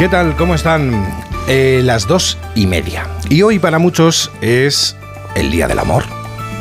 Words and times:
¿Qué 0.00 0.08
tal? 0.08 0.34
¿Cómo 0.34 0.54
están? 0.54 1.06
Eh, 1.46 1.82
las 1.84 2.06
dos 2.06 2.38
y 2.54 2.66
media. 2.66 3.06
Y 3.28 3.42
hoy 3.42 3.58
para 3.58 3.78
muchos 3.78 4.30
es 4.40 4.96
el 5.34 5.50
Día 5.50 5.68
del 5.68 5.78
Amor. 5.78 6.04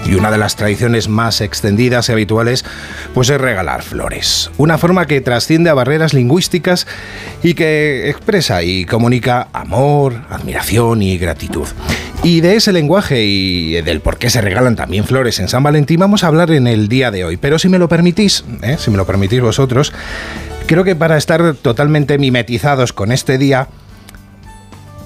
Y 0.05 0.15
una 0.15 0.29
de 0.29 0.38
las 0.38 0.57
tradiciones 0.57 1.07
más 1.07 1.39
extendidas 1.39 2.10
y 2.10 2.11
habituales 2.11 2.65
pues 3.14 3.29
es 3.29 3.39
regalar 3.39 3.82
flores. 3.82 4.52
Una 4.57 4.78
forma 4.78 5.05
que 5.05 5.21
trasciende 5.21 5.70
a 5.70 5.73
barreras 5.73 6.14
lingüísticas 6.14 6.86
y 7.41 7.54
que 7.54 8.10
expresa 8.10 8.61
y 8.61 8.83
comunica 8.83 9.47
amor, 9.54 10.15
admiración 10.29 11.01
y 11.01 11.18
gratitud. 11.18 11.68
Y 12.24 12.42
de 12.42 12.57
ese 12.57 12.74
lenguaje 12.74 13.24
y 13.24 13.82
del 13.82 14.01
por 14.01 14.18
qué 14.18 14.29
se 14.29 14.42
regalan 14.42 14.75
también 14.75 15.06
flores 15.06 15.39
en 15.39 15.47
San 15.47 15.64
Valentín 15.64 16.01
vamos 16.01 16.25
a 16.25 16.28
hablar 16.28 16.51
en 16.51 16.68
el 16.68 16.89
día 16.89 17.10
de 17.10 17.24
hoy. 17.24 17.37
Pero 17.37 17.57
si 17.57 17.69
me 17.69 17.79
lo 17.79 17.87
permitís, 17.87 18.43
¿eh? 18.64 18.75
si 18.78 18.92
me 18.92 18.97
lo 18.97 19.06
permitís 19.06 19.39
vosotros, 19.39 19.93
creo 20.69 20.83
que 20.83 20.96
para 20.96 21.18
estar 21.18 21.55
totalmente 21.55 22.19
mimetizados 22.19 22.93
con 22.93 23.11
este 23.11 23.39
día, 23.39 23.69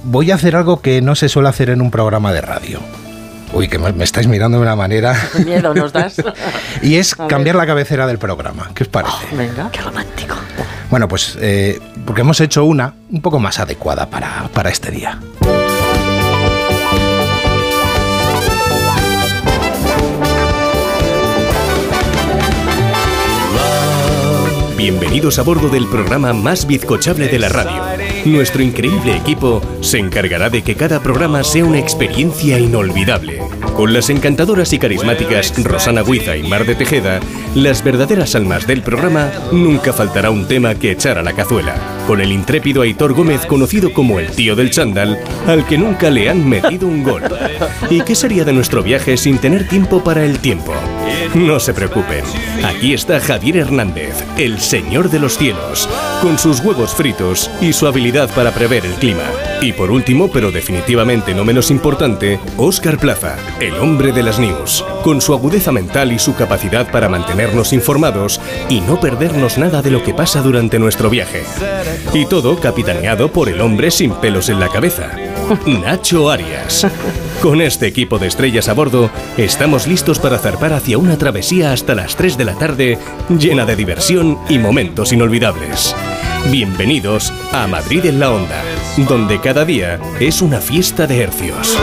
voy 0.03 0.29
a 0.29 0.35
hacer 0.35 0.57
algo 0.57 0.81
que 0.81 1.01
no 1.01 1.15
se 1.15 1.29
suele 1.29 1.47
hacer 1.47 1.69
en 1.69 1.81
un 1.81 1.89
programa 1.89 2.33
de 2.33 2.41
radio. 2.41 2.81
Uy, 3.53 3.69
que 3.69 3.79
me 3.79 4.03
estáis 4.03 4.27
mirando 4.27 4.57
de 4.57 4.63
una 4.63 4.75
manera. 4.75 5.15
Qué 5.31 5.45
miedo 5.45 5.73
nos 5.73 5.93
das. 5.93 6.21
y 6.81 6.95
es 6.95 7.15
cambiar 7.15 7.55
la 7.55 7.65
cabecera 7.65 8.05
del 8.07 8.17
programa. 8.17 8.71
¿Qué 8.75 8.83
os 8.83 8.89
parece? 8.89 9.25
Oh, 9.31 9.37
venga, 9.37 9.69
qué 9.71 9.79
romántico. 9.79 10.35
Bueno, 10.89 11.07
pues 11.07 11.37
eh, 11.39 11.79
porque 12.05 12.21
hemos 12.21 12.41
hecho 12.41 12.65
una 12.65 12.95
un 13.09 13.21
poco 13.21 13.39
más 13.39 13.57
adecuada 13.59 14.09
para, 14.09 14.49
para 14.53 14.69
este 14.69 14.91
día. 14.91 15.17
Bienvenidos 24.83 25.39
a 25.39 25.43
bordo 25.43 25.69
del 25.69 25.87
programa 25.87 26.33
más 26.33 26.67
bizcochable 26.67 27.29
de 27.29 27.39
la 27.39 27.47
radio. 27.47 27.81
Nuestro 28.25 28.61
increíble 28.61 29.15
equipo 29.15 29.61
se 29.79 29.97
encargará 29.97 30.49
de 30.49 30.61
que 30.61 30.75
cada 30.75 31.01
programa 31.01 31.41
sea 31.45 31.63
una 31.63 31.79
experiencia 31.79 32.59
inolvidable. 32.59 33.39
Con 33.77 33.93
las 33.93 34.09
encantadoras 34.09 34.73
y 34.73 34.79
carismáticas 34.79 35.53
Rosana 35.63 36.03
Huiza 36.03 36.35
y 36.35 36.43
Mar 36.43 36.65
de 36.65 36.75
Tejeda, 36.75 37.21
las 37.55 37.81
verdaderas 37.81 38.35
almas 38.35 38.67
del 38.67 38.81
programa, 38.81 39.31
nunca 39.53 39.93
faltará 39.93 40.31
un 40.31 40.49
tema 40.49 40.75
que 40.75 40.91
echar 40.91 41.17
a 41.17 41.23
la 41.23 41.31
cazuela. 41.31 41.75
Con 42.05 42.19
el 42.19 42.33
intrépido 42.33 42.81
Aitor 42.81 43.13
Gómez, 43.13 43.45
conocido 43.45 43.93
como 43.93 44.19
el 44.19 44.31
tío 44.31 44.53
del 44.53 44.69
chándal, 44.69 45.17
al 45.47 45.65
que 45.65 45.77
nunca 45.77 46.09
le 46.09 46.29
han 46.29 46.45
metido 46.45 46.89
un 46.89 47.03
gol. 47.03 47.23
¿Y 47.89 48.01
qué 48.01 48.15
sería 48.15 48.43
de 48.43 48.51
nuestro 48.51 48.83
viaje 48.83 49.15
sin 49.15 49.37
tener 49.37 49.65
tiempo 49.65 50.03
para 50.03 50.25
el 50.25 50.39
tiempo? 50.39 50.73
No 51.35 51.59
se 51.59 51.73
preocupen, 51.73 52.23
aquí 52.63 52.93
está 52.93 53.19
Javier 53.19 53.57
Hernández, 53.57 54.23
el 54.37 54.59
señor 54.59 55.09
de 55.09 55.17
los 55.19 55.37
cielos, 55.37 55.89
con 56.21 56.37
sus 56.37 56.59
huevos 56.59 56.93
fritos 56.93 57.49
y 57.59 57.73
su 57.73 57.87
habilidad 57.87 58.29
para 58.35 58.51
prever 58.51 58.85
el 58.85 58.93
clima. 58.93 59.23
Y 59.59 59.73
por 59.73 59.89
último, 59.89 60.29
pero 60.31 60.51
definitivamente 60.51 61.33
no 61.33 61.43
menos 61.43 61.71
importante, 61.71 62.39
Óscar 62.57 62.99
Plaza, 62.99 63.35
el 63.59 63.73
hombre 63.75 64.11
de 64.11 64.21
las 64.21 64.37
news, 64.37 64.85
con 65.03 65.21
su 65.21 65.33
agudeza 65.33 65.71
mental 65.71 66.11
y 66.11 66.19
su 66.19 66.35
capacidad 66.35 66.91
para 66.91 67.09
mantenernos 67.09 67.73
informados 67.73 68.39
y 68.69 68.81
no 68.81 68.99
perdernos 68.99 69.57
nada 69.57 69.81
de 69.81 69.89
lo 69.89 70.03
que 70.03 70.13
pasa 70.13 70.41
durante 70.41 70.77
nuestro 70.77 71.09
viaje. 71.09 71.43
Y 72.13 72.25
todo 72.25 72.59
capitaneado 72.59 73.31
por 73.31 73.49
el 73.49 73.59
hombre 73.59 73.89
sin 73.89 74.11
pelos 74.11 74.49
en 74.49 74.59
la 74.59 74.69
cabeza, 74.69 75.11
Nacho 75.65 76.29
Arias. 76.29 76.85
Con 77.43 77.59
este 77.59 77.87
equipo 77.87 78.19
de 78.19 78.27
estrellas 78.27 78.69
a 78.69 78.73
bordo, 78.73 79.09
estamos 79.35 79.85
listos 79.85 80.17
para 80.17 80.37
zarpar 80.37 80.71
hacia 80.71 80.97
una 80.97 81.17
travesía 81.17 81.73
hasta 81.73 81.93
las 81.93 82.15
3 82.15 82.37
de 82.37 82.45
la 82.45 82.57
tarde 82.57 82.97
llena 83.37 83.65
de 83.65 83.75
diversión 83.75 84.39
y 84.47 84.59
momentos 84.59 85.11
inolvidables. 85.11 85.93
Bienvenidos 86.49 87.33
a 87.51 87.67
Madrid 87.67 88.05
en 88.05 88.21
la 88.21 88.31
Onda, 88.31 88.63
donde 89.09 89.41
cada 89.41 89.65
día 89.65 89.99
es 90.21 90.41
una 90.41 90.61
fiesta 90.61 91.05
de 91.05 91.21
hercios. 91.21 91.77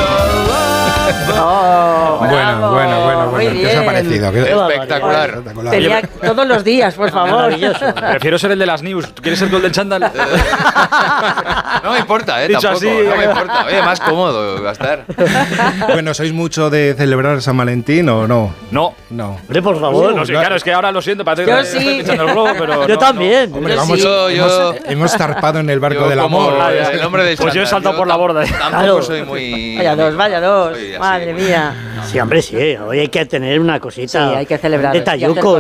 Oh, 1.43 2.17
Bueno, 2.19 2.35
bravo. 2.35 2.75
bueno, 2.75 3.01
bueno, 3.05 3.27
Muy 3.31 3.45
bueno. 3.47 3.61
¿Qué 3.61 3.67
os 3.67 3.73
ha 3.73 3.81
bien. 3.81 3.87
parecido? 3.87 4.33
¿Qué- 4.33 4.41
Espectacular. 4.51 5.29
Espectacular. 5.31 5.71
Tenía 5.71 6.03
todos 6.03 6.47
los 6.47 6.65
días, 6.65 6.95
por 6.95 7.11
favor. 7.11 7.53
Prefiero 8.11 8.39
ser 8.39 8.51
el 8.53 8.59
de 8.59 8.67
las 8.67 8.83
news. 8.83 9.13
¿Tú 9.15 9.23
quieres 9.23 9.39
ser 9.39 9.49
tú 9.51 9.57
el 9.57 9.63
del 9.63 9.73
chándal? 9.73 10.11
No 11.83 11.93
me 11.93 11.99
importa, 12.01 12.43
¿eh? 12.45 12.49
Dicho 12.49 12.61
Tampoco, 12.61 12.87
así, 12.87 12.99
no 13.09 13.17
me 13.17 13.25
importa. 13.25 13.65
Oye, 13.67 13.83
más 13.83 14.01
cómodo 14.01 14.63
va 14.63 14.71
a 14.71 14.73
estar. 14.73 15.05
Bueno, 15.93 16.13
¿sois 16.15 16.33
mucho 16.33 16.69
de 16.71 16.95
celebrar 16.97 17.41
San 17.41 17.57
Valentín 17.57 18.09
o 18.09 18.27
no? 18.29 18.53
No. 18.71 18.95
No. 19.11 19.39
Hombre, 19.47 19.63
por 19.63 19.81
favor. 19.81 20.15
No 20.15 20.27
sé, 20.27 20.33
claro, 20.33 20.57
es 20.57 20.65
que 20.65 20.73
ahora 20.73 20.93
lo 20.93 21.01
siento, 21.01 21.25
parece 21.25 21.49
Yo 21.51 21.57
que 21.57 21.65
sí. 21.65 21.79
estoy 21.79 21.95
pinchando 21.99 22.25
el 22.25 22.33
globo, 22.33 22.51
pero. 22.59 22.87
Yo 22.87 22.95
no, 22.95 22.99
también. 22.99 23.53
Hombre, 23.53 23.75
Yo 23.75 23.81
vamos, 23.81 23.99
sí. 23.99 24.05
Yo- 24.05 24.31
yo- 24.31 24.73
hemos, 24.75 24.77
hemos 24.91 25.13
zarpado 25.13 25.59
en 25.61 25.71
el 25.71 25.81
barco 25.81 26.01
Yo 26.03 26.09
del 26.09 26.19
como 26.19 26.41
amor. 26.51 26.55
el 26.73 27.01
hombre 27.05 27.25
del 27.25 27.37
Pues 27.37 27.55
yo 27.55 27.63
he 27.63 27.65
chándal, 27.65 27.83
saltado 27.83 27.97
por 27.97 28.07
la 28.09 28.17
borda. 28.17 28.41
Tampoco 28.45 28.69
Claro. 28.71 29.03
soy 29.03 29.23
muy... 29.25 29.77
Vaya 29.79 29.97
dos, 29.97 30.17
vaya 30.17 30.41
dos. 30.41 30.77
soy 30.77 30.93
Madre 31.01 31.33
mía. 31.35 31.75
Sí, 32.07 32.19
hombre, 32.21 32.43
sí. 32.43 32.57
Hoy 32.57 32.99
hay 33.01 33.09
que 33.09 33.25
tener 33.27 33.59
una 33.61 33.81
cosita. 33.81 34.31
Sí, 34.31 34.35
hay 34.37 34.47
que 34.47 34.59
celebrar, 34.59 34.93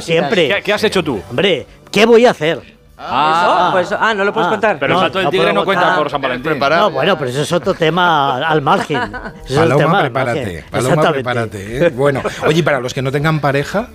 siempre. 0.00 0.48
¿Qué, 0.48 0.62
qué 0.62 0.72
has 0.72 0.84
hecho 0.84 1.02
tú? 1.02 1.20
Hombre, 1.30 1.66
¿qué 1.90 2.06
voy 2.06 2.26
a 2.26 2.30
hacer? 2.30 2.60
Ah, 3.02 3.70
pues, 3.72 3.90
ah, 3.98 4.12
no 4.12 4.24
lo 4.24 4.32
puedes 4.32 4.48
Ah, 4.48 4.50
contar. 4.50 4.78
Pero 4.78 4.92
No, 4.92 5.00
el 5.00 5.04
salto 5.06 5.18
del 5.18 5.24
no 5.24 5.30
tigre 5.30 5.52
no 5.54 5.64
cuenta 5.64 5.96
por 5.96 6.10
San 6.10 6.20
Valentín. 6.20 6.50
Preparado. 6.52 6.82
No, 6.82 6.90
bueno, 6.90 7.16
pero 7.18 7.30
eso 7.30 7.40
es 7.42 7.52
otro 7.52 7.72
tema 7.72 8.36
al 8.46 8.60
margen. 8.60 8.98
Eso 8.98 9.32
es 9.46 9.50
el 9.52 9.56
Paloma, 9.56 9.76
tema 9.78 9.96
al 9.98 10.04
prepárate. 10.04 10.40
margen. 10.44 10.64
Paloma, 10.70 10.88
Exactamente. 10.94 11.14
prepárate. 11.24 11.86
¿eh? 11.86 11.90
Bueno, 11.90 12.22
oye, 12.46 12.62
para 12.62 12.78
los 12.80 12.92
que 12.92 13.00
no 13.00 13.10
tengan 13.10 13.40
pareja, 13.40 13.88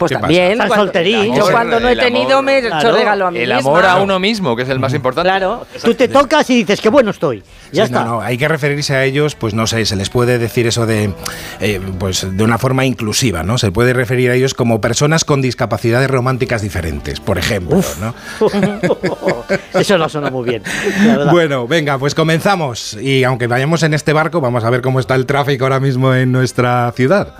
Pues 0.00 0.08
¿qué 0.10 0.14
pasa? 0.16 0.20
también. 0.22 0.52
Estás 0.52 0.66
cuando- 0.66 0.84
solterín. 0.86 1.34
Yo 1.36 1.50
cuando 1.50 1.78
no 1.78 1.88
he 1.88 1.94
tenido 1.96 2.32
amor. 2.38 2.44
me 2.44 2.54
he 2.54 2.58
hecho 2.60 2.68
Claro. 2.70 2.96
regalo 2.96 3.26
a 3.26 3.30
mí 3.30 3.38
El 3.38 3.54
misma. 3.54 3.70
amor 3.70 3.84
a 3.86 3.96
uno 3.96 4.18
mismo, 4.18 4.56
que 4.56 4.62
es 4.62 4.68
el 4.70 4.78
más 4.80 4.94
importante. 4.94 5.28
Claro. 5.28 5.66
Tú 5.84 5.94
te 5.94 6.08
tocas 6.08 6.48
y 6.50 6.56
dices, 6.56 6.80
qué 6.80 6.88
bueno 6.88 7.10
estoy. 7.10 7.42
Ya 7.70 7.84
Sí, 7.86 7.92
está. 7.92 8.04
No, 8.04 8.14
no, 8.16 8.20
hay 8.22 8.36
que 8.38 8.48
referirse 8.48 8.94
a 8.96 9.04
ellos, 9.04 9.34
pues 9.36 9.54
no 9.54 9.66
sé, 9.66 9.84
se 9.86 9.94
les 9.96 10.08
puede 10.10 10.38
decir 10.38 10.66
eso 10.66 10.86
de, 10.86 11.12
eh, 11.60 11.80
pues 11.98 12.26
de 12.36 12.42
una 12.42 12.58
forma 12.58 12.84
inclusiva, 12.86 13.42
¿no? 13.42 13.58
Se 13.58 13.70
puede 13.70 13.92
referir 13.92 14.30
a 14.30 14.34
ellos 14.34 14.54
como 14.54 14.80
personas 14.80 15.24
con 15.24 15.42
discapacidades 15.42 16.10
románticas 16.10 16.62
diferentes, 16.62 17.20
por 17.20 17.36
ejemplo, 17.38 17.80
¿no? 18.00 18.14
Eso 19.74 19.98
no 19.98 20.08
suena 20.08 20.30
muy 20.30 20.48
bien. 20.48 20.62
la. 21.06 21.30
Bueno, 21.30 21.66
venga, 21.68 21.98
pues 21.98 22.14
comenzamos. 22.14 22.94
Y 23.00 23.24
aunque 23.24 23.46
vayamos 23.46 23.82
en 23.82 23.94
este 23.94 24.12
barco, 24.12 24.40
vamos 24.40 24.64
a 24.64 24.70
ver 24.70 24.80
cómo 24.80 24.98
está 25.00 25.14
el 25.14 25.26
tráfico 25.26 25.64
ahora 25.64 25.80
mismo 25.80 26.14
en 26.14 26.32
nuestra 26.32 26.90
ciudad. 26.96 27.34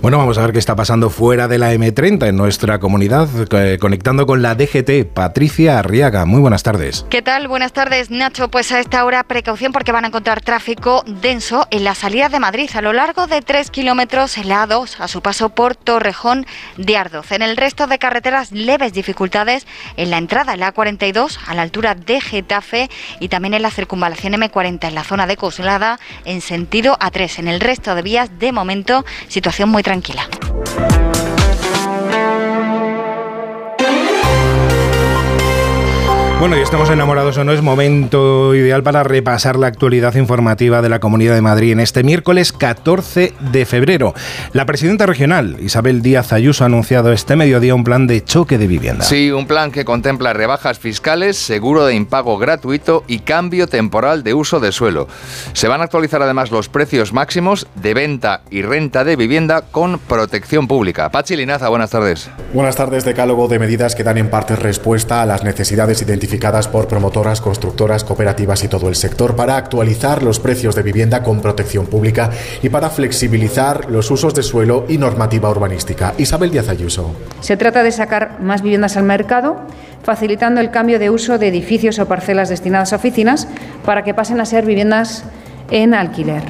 Bueno, 0.02 0.18
vamos 0.18 0.38
a 0.38 0.42
ver 0.44 0.54
qué 0.54 0.60
está 0.60 0.78
pasando 0.78 1.10
fuera 1.10 1.50
de 1.50 1.58
la 1.58 1.74
M30 1.74 2.30
en 2.30 2.38
nuestra 2.38 2.80
comunidad, 2.80 3.28
eh, 3.52 3.78
conectando 3.78 4.26
con 4.26 4.42
la 4.42 4.56
DGT. 4.56 5.14
Patricia 5.14 5.80
Arriaga, 5.80 6.26
muy 6.26 6.40
buenas 6.40 6.64
tardes. 6.64 7.06
¿Qué 7.10 7.22
tal? 7.22 7.50
Buenas 7.50 7.74
tardes, 7.74 8.10
Nacho. 8.10 8.50
Pues 8.50 8.72
a 8.72 8.80
esta 8.80 9.04
hora 9.04 9.24
precaución 9.24 9.74
porque 9.74 9.92
van 9.92 10.06
a 10.06 10.08
encontrar 10.08 10.40
tráfico 10.40 11.04
denso 11.06 11.68
en 11.72 11.84
la 11.84 11.96
salida 11.96 12.30
de 12.30 12.40
Madrid 12.40 12.70
a 12.74 12.82
lo 12.82 12.94
largo 12.94 13.28
de 13.28 13.42
3 13.42 13.70
kilómetros 13.72 14.38
en 14.38 14.48
la 14.48 14.59
A2 14.68 15.00
a 15.00 15.08
su 15.08 15.22
paso 15.22 15.50
por 15.50 15.76
Torrejón 15.76 16.46
de 16.78 16.98
Ardoz. 16.98 17.32
En 17.32 17.42
el 17.42 17.58
resto 17.58 17.88
de 17.88 18.00
carreteras 18.00 18.52
leves 18.52 18.94
dificultades 18.94 19.68
en 19.98 20.10
la 20.10 20.18
entrada 20.18 20.54
en 20.54 20.60
la 20.60 20.74
A42 20.74 21.38
a 21.46 21.54
la 21.54 21.62
altura 21.62 21.96
de 21.96 22.22
Getafe 22.22 22.90
y 23.20 23.30
también 23.30 23.54
en 23.54 23.62
la 23.62 23.72
circunvalación 23.72 24.34
M40 24.34 24.88
en 24.88 24.96
la 24.96 25.04
zona 25.04 25.28
de 25.28 25.38
Coslada 25.38 26.00
en 26.26 26.42
sentido 26.42 26.98
A3. 27.00 27.40
En 27.40 27.48
el 27.48 27.60
resto 27.60 27.96
de 27.96 28.02
vías 28.02 28.40
de 28.40 28.52
momento 28.52 29.06
situación 29.28 29.70
muy 29.70 29.84
tranquila. 29.84 30.28
Bueno, 36.40 36.58
y 36.58 36.62
estamos 36.62 36.90
enamorados 36.90 37.38
o 37.38 37.44
no, 37.44 37.52
es 37.52 37.62
momento 37.62 38.56
ideal 38.56 38.82
para 38.82 39.04
repasar 39.04 39.58
la 39.58 39.68
actualidad 39.68 40.16
informativa 40.16 40.82
de 40.82 40.88
la 40.88 41.02
Comunidad 41.02 41.36
de 41.36 41.42
Madrid 41.42 41.74
en 41.74 41.82
este 41.82 42.02
miércoles 42.02 42.54
14 42.54 43.34
de 43.52 43.66
febrero. 43.66 44.14
La 44.54 44.66
presidenta 44.66 45.06
regional, 45.06 45.58
Isabel 45.60 46.02
Díaz 46.02 46.32
Ayuso, 46.32 46.64
ha 46.64 46.68
anunciado 46.68 47.12
este 47.12 47.36
mediodía 47.36 47.76
un 47.76 47.84
plan 47.84 48.08
de 48.08 48.24
choque 48.24 48.58
de 48.58 48.68
vivienda. 48.68 49.04
Sí, 49.04 49.32
un 49.32 49.48
plan 49.48 49.74
que 49.74 49.84
contempla 49.84 50.32
rebajas 50.32 50.80
fiscales, 50.80 51.36
seguro 51.36 51.86
de 51.86 51.96
impago 51.96 52.38
gratuito 52.38 53.04
y 53.06 53.20
cambio 53.20 53.68
temporal 53.68 54.24
de 54.24 54.34
uso 54.34 54.62
de 54.62 54.72
suelo. 54.72 55.10
Se 55.52 55.68
van 55.68 55.82
a 55.82 55.84
actualizar 55.84 56.22
además 56.22 56.52
los 56.52 56.70
precios 56.70 57.12
máximos 57.12 57.68
de 57.76 57.94
venta 57.94 58.44
y 58.50 58.62
renta 58.62 59.04
de 59.04 59.18
vivienda 59.18 59.64
con 59.70 60.00
protección 60.00 60.70
pública. 60.70 61.12
Pachi 61.12 61.36
Linaza, 61.36 61.68
buenas 61.68 61.90
tardes. 61.90 62.30
Buenas 62.54 62.78
tardes, 62.78 63.04
decálogo 63.04 63.50
de 63.50 63.60
medidas 63.60 63.94
que 63.94 64.06
dan 64.06 64.18
en 64.18 64.30
parte 64.30 64.56
respuesta 64.56 65.22
a 65.22 65.26
las 65.26 65.44
necesidades 65.44 66.02
identificadas 66.02 66.29
por 66.72 66.88
promotoras, 66.88 67.42
constructoras, 67.42 68.04
cooperativas 68.04 68.64
y 68.64 68.68
todo 68.68 68.88
el 68.90 68.96
sector 68.96 69.36
para 69.36 69.58
actualizar 69.58 70.22
los 70.22 70.40
precios 70.40 70.76
de 70.76 70.84
vivienda 70.84 71.24
con 71.24 71.42
protección 71.42 71.88
pública 71.88 72.30
y 72.62 72.70
para 72.70 72.90
flexibilizar 72.90 73.90
los 73.90 74.12
usos 74.12 74.34
de 74.34 74.44
suelo 74.44 74.86
y 74.88 74.98
normativa 74.98 75.50
urbanística. 75.50 76.14
Isabel 76.18 76.52
Díaz 76.52 76.70
Ayuso. 76.70 77.16
Se 77.42 77.58
trata 77.58 77.84
de 77.84 77.92
sacar 77.92 78.40
más 78.42 78.62
viviendas 78.62 78.98
al 78.98 79.04
mercado 79.04 79.58
facilitando 80.04 80.62
el 80.62 80.72
cambio 80.72 81.00
de 81.00 81.10
uso 81.10 81.38
de 81.38 81.48
edificios 81.48 82.00
o 82.00 82.08
parcelas 82.08 82.50
destinadas 82.50 82.94
a 82.94 82.98
oficinas 82.98 83.48
para 83.86 84.04
que 84.04 84.14
pasen 84.14 84.40
a 84.40 84.46
ser 84.46 84.66
viviendas 84.66 85.24
en 85.72 85.94
alquiler. 85.94 86.44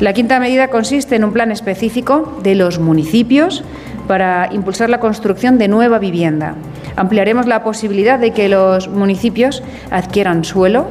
La 0.00 0.12
quinta 0.12 0.38
medida 0.40 0.68
consiste 0.68 1.16
en 1.16 1.24
un 1.24 1.32
plan 1.32 1.50
específico 1.50 2.38
de 2.42 2.54
los 2.54 2.78
municipios 2.78 3.64
para 4.06 4.48
impulsar 4.52 4.90
la 4.90 5.00
construcción 5.00 5.58
de 5.58 5.68
nueva 5.68 5.98
vivienda. 5.98 6.54
Ampliaremos 6.96 7.46
la 7.46 7.62
posibilidad 7.62 8.18
de 8.18 8.32
que 8.32 8.48
los 8.48 8.88
municipios 8.88 9.62
adquieran 9.90 10.44
suelo 10.44 10.86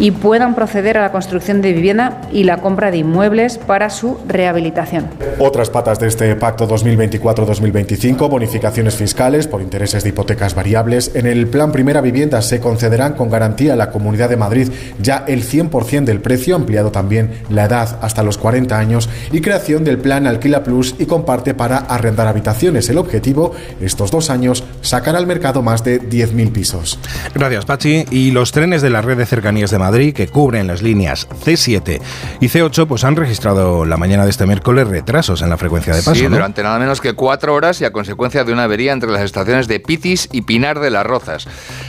y 0.00 0.10
puedan 0.12 0.54
proceder 0.54 0.96
a 0.96 1.02
la 1.02 1.12
construcción 1.12 1.60
de 1.60 1.74
vivienda 1.74 2.22
y 2.32 2.44
la 2.44 2.56
compra 2.56 2.90
de 2.90 2.96
inmuebles 2.96 3.58
para 3.58 3.90
su 3.90 4.18
rehabilitación. 4.26 5.08
Otras 5.38 5.68
patas 5.68 6.00
de 6.00 6.08
este 6.08 6.34
pacto 6.36 6.66
2024-2025, 6.66 8.28
bonificaciones 8.28 8.96
fiscales 8.96 9.46
por 9.46 9.60
intereses 9.60 10.02
de 10.02 10.08
hipotecas 10.08 10.54
variables. 10.54 11.12
En 11.14 11.26
el 11.26 11.46
plan 11.48 11.70
Primera 11.70 12.00
Vivienda 12.00 12.40
se 12.40 12.60
concederán 12.60 13.12
con 13.12 13.30
garantía 13.30 13.74
a 13.74 13.76
la 13.76 13.90
Comunidad 13.90 14.30
de 14.30 14.38
Madrid 14.38 14.70
ya 15.00 15.24
el 15.28 15.44
100% 15.44 16.04
del 16.04 16.20
precio, 16.20 16.56
ampliado 16.56 16.90
también 16.90 17.32
la 17.50 17.66
edad 17.66 17.98
hasta 18.00 18.22
los 18.22 18.38
40 18.38 18.78
años 18.78 19.08
y 19.30 19.42
creación 19.42 19.84
del 19.84 19.98
plan 19.98 20.26
Alquila 20.26 20.64
Plus 20.64 20.94
y 20.98 21.04
comparte 21.04 21.52
para 21.52 21.76
arrendar 21.76 22.26
habitaciones. 22.26 22.88
El 22.88 22.96
objetivo, 22.96 23.52
estos 23.82 24.10
dos 24.10 24.30
años, 24.30 24.64
sacar 24.80 25.14
al 25.14 25.26
mercado 25.26 25.60
más 25.60 25.84
de 25.84 26.00
10.000 26.00 26.52
pisos. 26.52 26.98
Gracias, 27.34 27.66
Pachi. 27.66 28.06
Y 28.10 28.30
los 28.30 28.52
trenes 28.52 28.80
de 28.80 28.88
la 28.88 29.02
red 29.02 29.18
de 29.18 29.26
cercanías 29.26 29.70
de 29.70 29.78
Madrid 29.78 29.89
Madrid, 29.90 30.14
que 30.14 30.28
cubren 30.28 30.68
las 30.68 30.82
líneas 30.82 31.28
C7 31.28 32.00
y 32.38 32.46
C8, 32.46 32.86
pues 32.86 33.02
han 33.02 33.16
registrado 33.16 33.84
la 33.84 33.96
mañana 33.96 34.22
de 34.22 34.30
este 34.30 34.46
miércoles 34.46 34.86
retrasos 34.86 35.42
en 35.42 35.50
la 35.50 35.56
frecuencia 35.56 35.92
de 35.92 36.00
paso. 36.00 36.14
Sí, 36.14 36.22
¿no? 36.22 36.36
durante 36.36 36.62
nada 36.62 36.78
menos 36.78 37.00
que 37.00 37.14
cuatro 37.14 37.54
horas 37.54 37.80
y 37.80 37.84
a 37.84 37.90
consecuencia 37.90 38.44
de 38.44 38.52
una 38.52 38.64
avería 38.64 38.92
entre 38.92 39.10
las 39.10 39.22
estaciones 39.22 39.66
de 39.66 39.80
Pitis 39.80 40.28
y 40.30 40.42
Pinar 40.42 40.78
de 40.78 40.90
las 40.90 41.04
Rozas. 41.04 41.48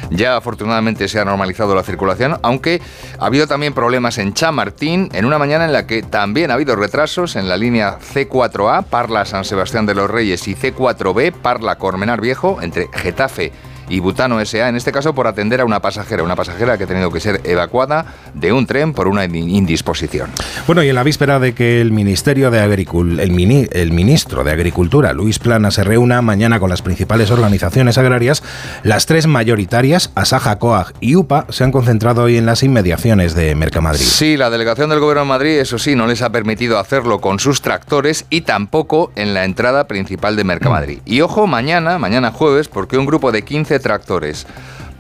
Ya 0.10 0.36
afortunadamente 0.36 1.08
se 1.08 1.20
ha 1.20 1.26
normalizado 1.26 1.76
la 1.76 1.84
circulación, 1.84 2.40
aunque 2.42 2.82
ha 3.20 3.26
habido 3.28 3.46
también 3.46 3.74
problemas 3.74 4.18
en 4.18 4.34
Chamartín, 4.34 5.10
en 5.14 5.26
una 5.26 5.38
mañana 5.38 5.66
en 5.66 5.74
la 5.74 5.86
que 5.86 6.02
también 6.02 6.50
ha 6.50 6.56
habido 6.56 6.76
retrasos 6.76 7.36
en 7.36 7.48
la 7.48 7.56
línea 7.56 8.00
C4A, 8.00 8.86
Parla 8.86 9.26
San 9.26 9.46
Sebastián 9.46 9.86
de 9.86 9.94
los 9.94 10.10
Reyes 10.10 10.48
y 10.48 10.56
C4B, 10.56 11.34
Parla 11.34 11.78
Cormenar 11.78 12.20
Viejo, 12.20 12.64
entre 12.64 12.90
Getafe 12.94 13.52
y 13.70 13.71
Butano 14.00 14.44
SA, 14.46 14.70
en 14.70 14.76
este 14.76 14.92
caso 14.92 15.14
por 15.14 15.28
atender 15.28 15.62
a 15.62 15.66
una 15.66 15.82
pasajera, 15.82 16.24
una 16.24 16.36
pasajera 16.36 16.78
que 16.78 16.86
ha 16.86 16.88
tenido 16.88 17.12
que 17.12 17.20
ser 17.20 17.42
evacuada 17.44 18.06
de 18.34 18.54
un 18.54 18.66
tren 18.66 18.94
por 18.94 19.08
una 19.08 19.26
indisposición. 19.26 20.30
Bueno, 20.68 20.84
y 20.84 20.90
en 20.90 20.96
la 20.96 21.04
víspera 21.04 21.40
de 21.40 21.54
que 21.54 21.82
el 21.82 21.92
Ministerio 21.92 22.52
de 22.52 22.60
Agricul 22.60 23.20
el, 23.20 23.32
mini 23.32 23.68
el 23.72 23.92
ministro 23.92 24.44
de 24.44 24.52
Agricultura, 24.52 25.14
Luis 25.14 25.40
Plana, 25.40 25.72
se 25.72 25.84
reúna 25.84 26.22
mañana 26.22 26.60
con 26.60 26.70
las 26.70 26.82
principales 26.82 27.32
organizaciones 27.32 27.98
agrarias, 27.98 28.44
las 28.84 29.06
tres 29.06 29.28
mayoritarias, 29.28 30.12
Asaja, 30.16 30.58
COAG 30.58 30.94
y 31.00 31.16
UPA, 31.16 31.46
se 31.50 31.64
han 31.64 31.72
concentrado 31.72 32.24
hoy 32.24 32.38
en 32.38 32.46
las 32.46 32.64
inmediaciones 32.64 33.36
de 33.36 33.56
Mercamadrid. 33.56 34.02
Sí, 34.02 34.38
la 34.38 34.50
delegación 34.50 34.90
del 34.90 35.00
Gobierno 35.00 35.24
de 35.24 35.30
Madrid, 35.30 35.60
eso 35.60 35.78
sí, 35.78 35.96
no 35.96 36.08
les 36.08 36.22
ha 36.22 36.32
permitido 36.32 36.80
hacerlo 36.80 37.20
con 37.20 37.40
sus 37.40 37.62
tractores 37.62 38.26
y 38.30 38.42
tampoco 38.42 39.12
en 39.16 39.34
la 39.34 39.46
entrada 39.46 39.88
principal 39.88 40.36
de 40.36 40.44
Mercamadrid. 40.44 41.00
Y 41.06 41.22
ojo, 41.22 41.48
mañana, 41.48 41.98
mañana 41.98 42.32
jueves, 42.32 42.68
porque 42.68 42.98
un 42.98 43.06
grupo 43.06 43.32
de 43.32 43.44
15 43.44 43.81
tractores 43.82 44.48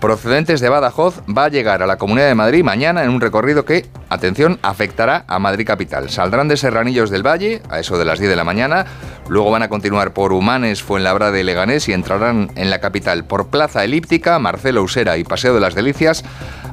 procedentes 0.01 0.59
de 0.59 0.67
Badajoz 0.67 1.21
va 1.29 1.45
a 1.45 1.49
llegar 1.49 1.83
a 1.83 1.87
la 1.87 1.97
Comunidad 1.97 2.27
de 2.27 2.35
Madrid 2.35 2.63
mañana 2.63 3.03
en 3.03 3.11
un 3.11 3.21
recorrido 3.21 3.65
que, 3.65 3.85
atención, 4.09 4.57
afectará 4.63 5.23
a 5.27 5.37
Madrid 5.37 5.65
Capital. 5.65 6.09
Saldrán 6.09 6.47
de 6.47 6.57
Serranillos 6.57 7.11
del 7.11 7.25
Valle 7.25 7.61
a 7.69 7.79
eso 7.79 7.99
de 7.99 8.03
las 8.03 8.17
10 8.17 8.31
de 8.31 8.35
la 8.35 8.43
mañana, 8.43 8.87
luego 9.29 9.51
van 9.51 9.61
a 9.61 9.69
continuar 9.69 10.11
por 10.11 10.33
Humanes, 10.33 10.81
Fuenlabrada 10.81 11.31
de 11.31 11.43
Leganés 11.43 11.87
y 11.87 11.93
entrarán 11.93 12.49
en 12.55 12.71
la 12.71 12.81
capital 12.81 13.25
por 13.25 13.49
Plaza 13.49 13.83
Elíptica, 13.83 14.39
Marcelo 14.39 14.81
Usera 14.81 15.17
y 15.17 15.23
Paseo 15.23 15.53
de 15.53 15.61
las 15.61 15.75
Delicias 15.75 16.23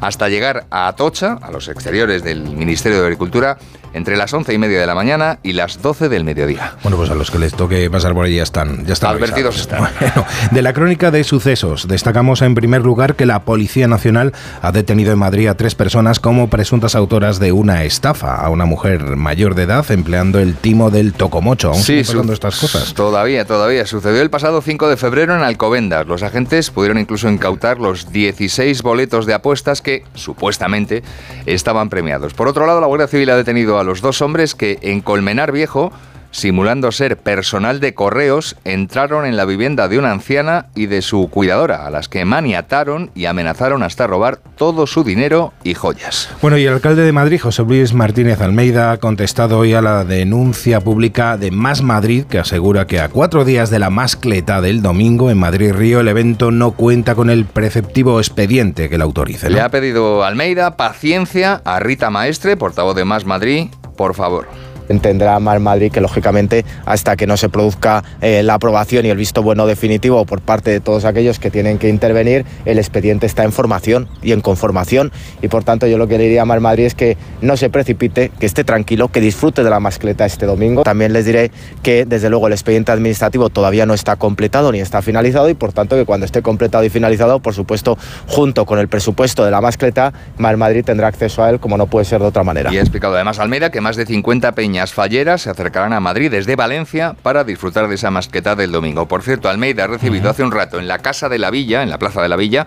hasta 0.01 0.31
llegar 0.31 0.65
a 0.71 0.89
Atocha, 0.89 1.39
a 1.43 1.51
los 1.51 1.69
exteriores 1.69 2.25
del 2.25 2.43
Ministerio 2.43 2.99
de 2.99 3.05
Agricultura, 3.05 3.59
entre 3.93 4.17
las 4.17 4.33
once 4.33 4.53
y 4.53 4.59
media 4.59 4.81
de 4.81 4.87
la 4.87 4.95
mañana 4.95 5.39
y 5.43 5.53
las 5.53 5.83
12 5.83 6.09
del 6.09 6.25
mediodía. 6.25 6.75
Bueno, 6.83 6.97
pues 6.97 7.11
a 7.11 7.15
los 7.15 7.31
que 7.31 7.39
les 7.39 7.55
toque 7.55 7.91
pasar 7.91 8.15
por 8.15 8.27
allí 8.27 8.37
ya 8.37 8.43
están, 8.43 8.85
ya 8.87 8.93
están 8.93 9.17
advertidos. 9.17 9.59
Están. 9.59 9.81
Bueno, 9.81 10.27
de 10.51 10.63
la 10.63 10.73
crónica 10.73 11.11
de 11.11 11.25
sucesos, 11.25 11.89
destacamos 11.89 12.43
en 12.43 12.55
primer 12.55 12.83
lugar 12.83 13.17
que 13.17 13.27
la 13.27 13.43
Policía 13.45 13.89
Nacional 13.89 14.33
ha 14.63 14.73
detenido 14.73 15.13
en 15.13 15.19
Madrid 15.19 15.49
a 15.49 15.57
tres 15.57 15.75
personas 15.75 16.21
como 16.21 16.49
presuntas 16.51 16.95
autoras 16.95 17.39
de 17.39 17.53
una 17.53 17.85
estafa 17.85 18.37
a 18.37 18.51
una 18.51 18.65
mujer 18.65 19.17
mayor 19.17 19.55
de 19.55 19.65
edad 19.65 19.85
empleando 19.91 20.39
el 20.39 20.55
timo 20.55 20.91
del 20.91 21.13
tocomocho. 21.13 21.71
¿Aún 21.71 21.83
sí, 21.83 22.03
pasando 22.05 22.33
estas 22.33 22.59
cosas? 22.59 22.95
Todavía, 22.95 23.45
todavía. 23.45 23.87
Sucedió 23.87 24.23
el 24.23 24.31
pasado 24.31 24.61
5 24.61 24.89
de 24.89 24.97
febrero 24.97 25.35
en 25.35 25.43
Alcobendas. 25.43 26.07
Los 26.07 26.23
agentes 26.23 26.71
pudieron 26.71 26.99
incluso 26.99 27.29
incautar 27.29 27.79
los 27.79 28.13
16 28.13 28.83
boletos 28.83 29.27
de 29.27 29.35
apuestas 29.35 29.83
que, 29.83 30.05
supuestamente, 30.15 31.03
estaban 31.47 31.89
premiados. 31.89 32.35
Por 32.35 32.49
otro 32.49 32.67
lado, 32.67 32.81
la 32.81 32.87
Guardia 32.87 33.09
Civil 33.09 33.31
ha 33.31 33.37
detenido 33.37 33.78
a 33.79 33.85
los 33.85 34.01
dos 34.01 34.23
hombres 34.23 34.55
que 34.55 34.79
en 34.83 35.01
Colmenar 35.01 35.53
Viejo 35.53 35.93
simulando 36.31 36.93
ser 36.93 37.17
personal 37.17 37.81
de 37.81 37.95
correos, 37.95 38.57
entraron 38.65 39.27
en 39.27 39.37
la 39.37 39.45
vivienda 39.45 39.89
de 39.89 39.99
una 39.99 40.13
anciana 40.13 40.67
y 40.75 40.87
de 40.87 41.03
su 41.03 41.29
cuidadora, 41.29 41.87
a 41.87 41.91
las 41.91 42.09
que 42.09 42.25
maniataron 42.25 43.11
y 43.15 43.27
amenazaron 43.27 43.83
hasta 43.83 44.07
robar 44.07 44.39
todo 44.57 44.87
su 44.87 45.05
dinero 45.05 45.53
y 45.65 45.75
joyas. 45.75 46.29
Bueno, 46.43 46.59
y 46.59 46.67
el 46.67 46.75
alcalde 46.75 47.03
de 47.03 47.13
Madrid, 47.13 47.41
José 47.41 47.63
Luis 47.63 47.95
Martínez 47.95 48.41
Almeida, 48.41 48.93
ha 48.93 48.99
contestado 48.99 49.59
hoy 49.59 49.75
a 49.75 49.83
la 49.83 50.05
denuncia 50.05 50.81
pública 50.81 51.37
de 51.37 51.51
Más 51.51 51.83
Madrid, 51.83 52.25
que 52.25 52.39
asegura 52.39 52.87
que 52.87 53.01
a 53.01 53.09
cuatro 53.09 53.45
días 53.45 53.71
de 53.71 53.79
la 53.79 53.91
mascleta 53.91 54.61
del 54.61 54.83
domingo 54.83 55.31
en 55.31 55.39
Madrid 55.39 55.73
Río, 55.73 56.01
el 56.01 56.09
evento 56.09 56.51
no 56.51 56.73
cuenta 56.73 57.15
con 57.15 57.31
el 57.31 57.45
preceptivo 57.45 58.19
expediente 58.19 58.89
que 58.89 58.99
la 58.99 59.05
autorice. 59.05 59.49
¿no? 59.49 59.57
Le 59.57 59.61
ha 59.61 59.71
pedido 59.71 60.25
Almeida 60.25 60.77
paciencia 60.77 61.63
a 61.65 61.81
Rita 61.81 62.11
Maestre, 62.11 62.57
portavoz 62.57 62.97
de 62.97 63.05
Más 63.05 63.25
Madrid, 63.25 63.69
por 63.97 64.15
favor 64.15 64.68
entenderá 64.89 65.39
Mar 65.39 65.61
Madrid 65.61 65.93
que 65.93 66.01
lógicamente 66.01 66.65
hasta 66.85 67.17
que 67.17 67.27
no 67.27 67.37
se 67.37 67.49
produzca 67.49 68.05
eh, 68.21 68.43
la 68.43 68.55
aprobación 68.55 69.07
y 69.07 69.11
el 69.11 69.17
visto 69.17 69.43
bueno 69.43 69.67
definitivo 69.67 70.25
por 70.25 70.41
parte 70.41 70.71
de 70.71 70.81
todos 70.81 71.05
aquellos 71.05 71.39
que 71.39 71.51
tienen 71.51 71.79
que 71.79 71.89
intervenir, 71.89 72.45
el 72.65 72.79
expediente 72.79 73.27
está 73.27 73.45
en 73.45 73.53
formación 73.53 74.09
y 74.23 74.33
en 74.33 74.41
conformación 74.41 75.13
y 75.43 75.49
por 75.49 75.65
tanto 75.65 75.87
yo 75.87 75.99
lo 75.99 76.09
que 76.09 76.19
le 76.19 76.25
diría 76.25 76.43
a 76.43 76.45
Mar 76.45 76.61
Madrid 76.61 76.85
es 76.85 76.95
que 76.95 77.17
no 77.41 77.57
se 77.57 77.71
precipite, 77.71 78.31
que 78.39 78.47
esté 78.47 78.65
tranquilo, 78.65 79.09
que 79.09 79.21
disfrute 79.21 79.63
de 79.63 79.71
la 79.71 79.81
mascleta 79.81 80.27
este 80.27 80.47
domingo. 80.47 80.83
También 80.83 81.13
les 81.13 81.25
diré 81.25 81.51
que 81.83 82.05
desde 82.05 82.31
luego 82.31 82.47
el 82.47 82.53
expediente 82.53 82.93
administrativo 82.93 83.49
todavía 83.49 83.87
no 83.87 83.95
está 83.95 84.17
completado 84.17 84.73
ni 84.73 84.81
está 84.81 85.03
finalizado 85.03 85.49
y 85.49 85.55
por 85.55 85.73
tanto 85.73 85.97
que 85.97 86.05
cuando 86.05 86.27
esté 86.27 86.43
completado 86.43 86.85
y 86.85 86.91
finalizado, 86.91 87.41
por 87.41 87.55
supuesto, 87.55 87.99
junto 88.27 88.67
con 88.67 88.79
el 88.79 88.89
presupuesto 88.89 89.45
de 89.45 89.51
la 89.51 89.61
mascleta, 89.61 90.13
Mar 90.39 90.57
Madrid 90.57 90.85
tendrá 90.85 91.09
acceso 91.09 91.43
a 91.43 91.51
él 91.51 91.61
como 91.61 91.77
no 91.77 91.87
puede 91.87 92.05
ser 92.05 92.21
de 92.21 92.27
otra 92.27 92.43
manera. 92.43 92.73
Y 92.73 92.79
ha 92.79 92.81
explicado 92.81 93.15
además 93.15 93.39
Almeida 93.39 93.71
que 93.71 93.81
más 93.81 93.97
de 93.97 94.07
50 94.07 94.53
peñas 94.53 94.78
falleras 94.87 95.43
se 95.43 95.51
acercarán 95.51 95.93
a 95.93 96.01
Madrid 96.01 96.31
desde 96.31 96.57
Valencia 96.57 97.15
para 97.23 97.45
disfrutar 97.45 97.89
de 97.89 97.95
esa 97.95 98.11
masqueta 98.11 98.55
del 98.55 98.73
domingo. 98.73 99.07
Por 99.07 99.23
cierto, 99.23 99.49
Almeida 99.49 99.85
ha 99.85 99.89
recibido 99.89 100.31
hace 100.31 100.43
un 100.43 100.53
rato 100.53 100.79
en 100.79 100.89
la 100.89 100.99
Casa 100.99 101.29
de 101.29 101.39
la 101.39 101.51
Villa, 101.51 101.83
en 101.83 101.91
la 101.91 101.99
Plaza 101.99 102.23
de 102.23 102.29
la 102.29 102.37
Villa, 102.37 102.67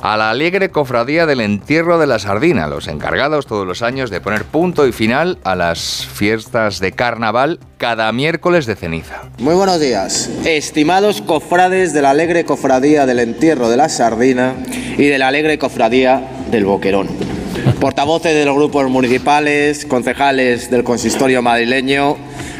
a 0.00 0.16
la 0.16 0.30
alegre 0.30 0.70
cofradía 0.70 1.26
del 1.26 1.40
entierro 1.40 1.98
de 1.98 2.06
la 2.06 2.18
sardina, 2.18 2.68
los 2.68 2.86
encargados 2.86 3.46
todos 3.46 3.66
los 3.66 3.82
años 3.82 4.10
de 4.10 4.20
poner 4.20 4.44
punto 4.44 4.86
y 4.86 4.92
final 4.92 5.38
a 5.44 5.56
las 5.56 6.06
fiestas 6.06 6.78
de 6.78 6.92
carnaval 6.92 7.58
cada 7.78 8.12
miércoles 8.12 8.66
de 8.66 8.76
ceniza. 8.76 9.22
Muy 9.38 9.54
buenos 9.54 9.80
días, 9.80 10.30
estimados 10.44 11.20
cofrades 11.20 11.92
de 11.92 12.02
la 12.02 12.10
alegre 12.10 12.44
cofradía 12.44 13.06
del 13.06 13.18
entierro 13.18 13.68
de 13.68 13.76
la 13.76 13.88
sardina 13.88 14.54
y 14.96 15.06
de 15.06 15.18
la 15.18 15.28
alegre 15.28 15.58
cofradía 15.58 16.22
del 16.50 16.64
boquerón. 16.64 17.37
Portavoces 17.80 18.34
de 18.34 18.44
los 18.44 18.54
grupos 18.54 18.88
municipales, 18.88 19.86
concejales 19.86 20.70
del 20.70 20.84
consistorio 20.84 21.42
madrileño, 21.42 22.16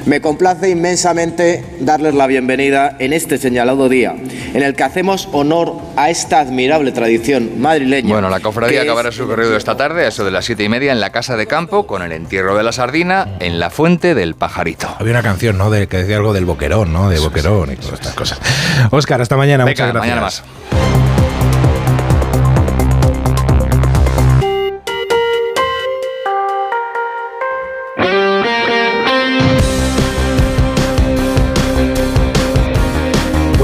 me 0.06 0.20
complace 0.20 0.70
inmensamente 0.70 1.64
darles 1.80 2.14
la 2.14 2.26
bienvenida 2.26 2.96
en 2.98 3.12
este 3.12 3.36
señalado 3.36 3.88
día, 3.88 4.14
en 4.54 4.62
el 4.62 4.74
que 4.74 4.82
hacemos 4.82 5.28
honor 5.32 5.74
a 5.96 6.08
esta 6.08 6.40
admirable 6.40 6.92
tradición 6.92 7.60
madrileña. 7.60 8.08
Bueno, 8.08 8.30
la 8.30 8.40
cofradía 8.40 8.82
acabará 8.82 9.12
su 9.12 9.22
recorrido 9.22 9.56
esta 9.56 9.76
tarde, 9.76 10.04
a 10.04 10.08
eso 10.08 10.24
de 10.24 10.30
las 10.30 10.44
siete 10.46 10.64
y 10.64 10.68
media, 10.68 10.92
en 10.92 11.00
la 11.00 11.10
Casa 11.10 11.36
de 11.36 11.46
Campo, 11.46 11.86
con 11.86 12.02
el 12.02 12.12
entierro 12.12 12.56
de 12.56 12.62
la 12.62 12.72
sardina, 12.72 13.36
en 13.40 13.60
la 13.60 13.70
Fuente 13.70 14.14
del 14.14 14.34
Pajarito. 14.34 14.88
Había 14.98 15.12
una 15.12 15.22
canción, 15.22 15.58
¿no? 15.58 15.70
De, 15.70 15.88
que 15.88 15.98
decía 15.98 16.16
algo 16.16 16.32
del 16.32 16.46
boquerón, 16.46 16.92
¿no? 16.92 17.10
De 17.10 17.18
boquerón 17.18 17.72
y 17.72 17.76
todas 17.76 17.94
estas 17.94 18.14
cosas. 18.14 18.40
Óscar, 18.90 19.20
hasta 19.20 19.36
mañana. 19.36 19.64
Venga, 19.64 19.84
Muchas 19.84 19.92
gracias. 19.92 20.00
mañana 20.00 20.20
más. 20.22 20.42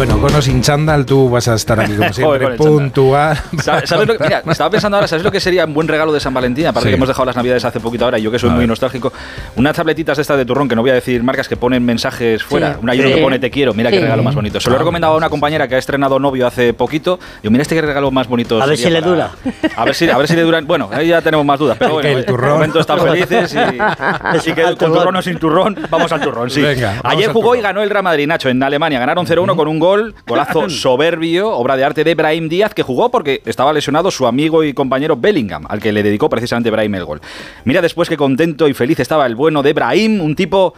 Bueno, 0.07 0.14
con 0.25 0.35
o 0.37 0.41
sin 0.43 0.63
chándal, 0.63 1.05
tú 1.05 1.29
vas 1.29 1.49
a 1.49 1.55
estar 1.55 1.79
aquí 1.79 1.95
como 1.95 2.13
siempre, 2.13 2.51
puntual. 2.57 3.37
¿Sabes, 3.63 3.89
sabes 3.91 4.09
lo 4.09 4.17
que, 4.17 4.25
mira, 4.25 4.43
estaba 4.49 4.71
pensando 4.71 4.97
ahora, 4.97 5.07
¿sabes 5.07 5.23
lo 5.23 5.31
que 5.31 5.39
sería 5.39 5.67
un 5.67 5.75
buen 5.75 5.87
regalo 5.87 6.13
de 6.13 6.21
San 6.21 6.33
Valentín? 6.33 6.67
Aparte 6.67 6.89
Sí. 6.89 6.93
que 6.93 6.97
hemos 6.97 7.09
dejado 7.09 7.27
las 7.27 7.37
navidades 7.37 7.63
hace 7.65 7.79
poquito 7.79 8.07
ahora, 8.07 8.19
y 8.19 8.23
yo 8.23 8.31
que 8.31 8.39
soy 8.39 8.49
A 8.49 8.53
muy 8.53 8.61
ver. 8.61 8.69
nostálgico, 8.71 9.13
unas 9.57 9.77
tabletitas 9.77 10.17
de 10.17 10.23
estas 10.23 10.39
de 10.39 10.47
turrón, 10.47 10.67
que 10.69 10.75
no 10.77 10.81
voy 10.81 10.93
a 10.93 10.95
decir 10.95 11.23
marcas, 11.23 11.47
que 11.49 11.57
ponen 11.57 11.85
mensajes 11.85 12.43
fuera. 12.43 12.75
Sí. 12.75 12.79
Una 12.83 12.93
hay 12.93 13.01
uno 13.01 13.09
Sí. 13.11 13.15
que 13.17 13.21
pone 13.23 13.39
te 13.39 13.51
quiero, 13.51 13.75
mira 13.75 13.91
qué 13.91 14.01
regalo 14.01 14.23
más 14.23 14.35
bonito. 14.35 14.61
Se 14.61 14.71
lo 14.71 14.77
he 14.77 14.77
Ah, 14.77 14.79
recomendado 14.79 15.13
a 15.13 15.17
una 15.19 15.29
compañera 15.29 15.69
que 15.69 15.75
ha 15.75 15.79
estrenado 15.79 16.19
novio 16.19 16.47
hace 16.47 16.73
poquito. 16.73 17.19
Digo, 17.43 17.53
mira 17.53 17.63
este 17.63 17.79
regalo 17.81 18.11
más 18.11 18.27
bonito. 18.27 18.63
A 18.63 18.67
ver 18.67 18.79
si 18.79 18.89
le 18.89 19.03
dura. 19.03 19.31
A 19.77 19.85
ver 19.85 19.95
si, 19.95 20.09
a 20.09 20.17
ver 20.17 20.27
si 20.27 20.35
le 20.37 20.43
duran. 20.43 20.67
Bueno, 20.67 20.89
ahí 20.93 21.09
ya 21.09 21.21
tenemos 21.21 21.45
más 21.45 21.59
dudas, 21.59 21.77
pero 21.79 21.93
bueno, 21.95 22.09
el 22.09 22.17
de 22.17 22.23
turrón. 22.25 22.51
momento 22.55 22.81
están 22.81 22.99
felices 23.01 23.55
y, 23.55 23.59
y 24.51 24.53
que 24.55 24.63
Al 24.63 24.77
con 24.77 24.89
turrón. 24.89 24.99
turrón 24.99 25.17
o 25.17 25.23
sin 25.23 25.39
turrón, 25.39 25.79
vamos 25.91 26.11
al 26.13 26.21
turrón, 26.23 26.49
sí. 26.51 26.63
Venga, 26.63 27.01
Ayer 27.05 27.31
jugó 27.31 27.55
y 27.55 27.61
ganó 27.61 27.83
el 27.83 27.91
Real 27.91 28.05
Madrid, 28.05 28.27
Nacho, 28.27 28.49
en 28.49 28.63
Alemania. 28.63 28.99
Ganaron 28.99 29.27
0-1 29.27 29.55
con 29.57 29.69
un 29.69 29.79
gol, 29.79 30.14
golazo 30.27 30.69
soberbio, 30.69 31.51
obra 31.51 31.77
de 31.77 31.85
arte 31.85 32.05
de 32.05 32.15
Brahim 32.15 32.49
Díaz, 32.49 32.75
que 32.75 32.83
jugó 32.83 33.11
porque 33.11 33.43
estaba 33.45 33.73
lesionado 33.73 34.11
su 34.11 34.27
amigo 34.27 34.65
y 34.65 34.73
compañero 34.73 35.17
Bellingham, 35.17 35.65
al 35.69 35.81
que 35.81 35.93
le 35.93 36.03
dedicó 36.03 36.29
precisamente 36.29 36.71
Brahim 36.71 36.95
el 36.95 37.05
gol. 37.05 37.21
Mira 37.65 37.83
después 37.83 38.09
qué 38.09 38.17
contento 38.17 38.69
y 38.69 38.75
feliz 38.75 39.01
estaba 39.01 39.27
el 39.27 39.35
bueno 39.35 39.63
de 39.63 39.73
Brahim, 39.73 40.21
un 40.21 40.35
tipo 40.35 40.75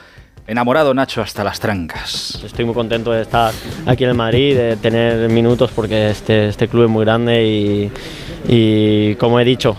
enamorado, 0.47 0.95
Nacho, 0.95 1.23
hasta 1.23 1.43
las 1.43 1.59
trancas. 1.59 2.41
Estoy 2.45 2.65
muy 2.65 2.75
contento 2.75 3.13
de 3.13 3.23
estar 3.23 3.53
aquí 3.87 4.05
en 4.05 4.11
el 4.11 4.17
Madrid, 4.17 4.57
de 4.57 4.77
tener 4.77 5.29
minutos 5.29 5.71
porque 5.75 6.11
este, 6.11 6.49
este 6.49 6.69
club 6.69 6.85
es 6.85 6.91
muy 6.91 7.05
grande 7.05 7.91
y 8.49 9.15
como 9.17 9.41
he 9.41 9.45
dicho, 9.45 9.77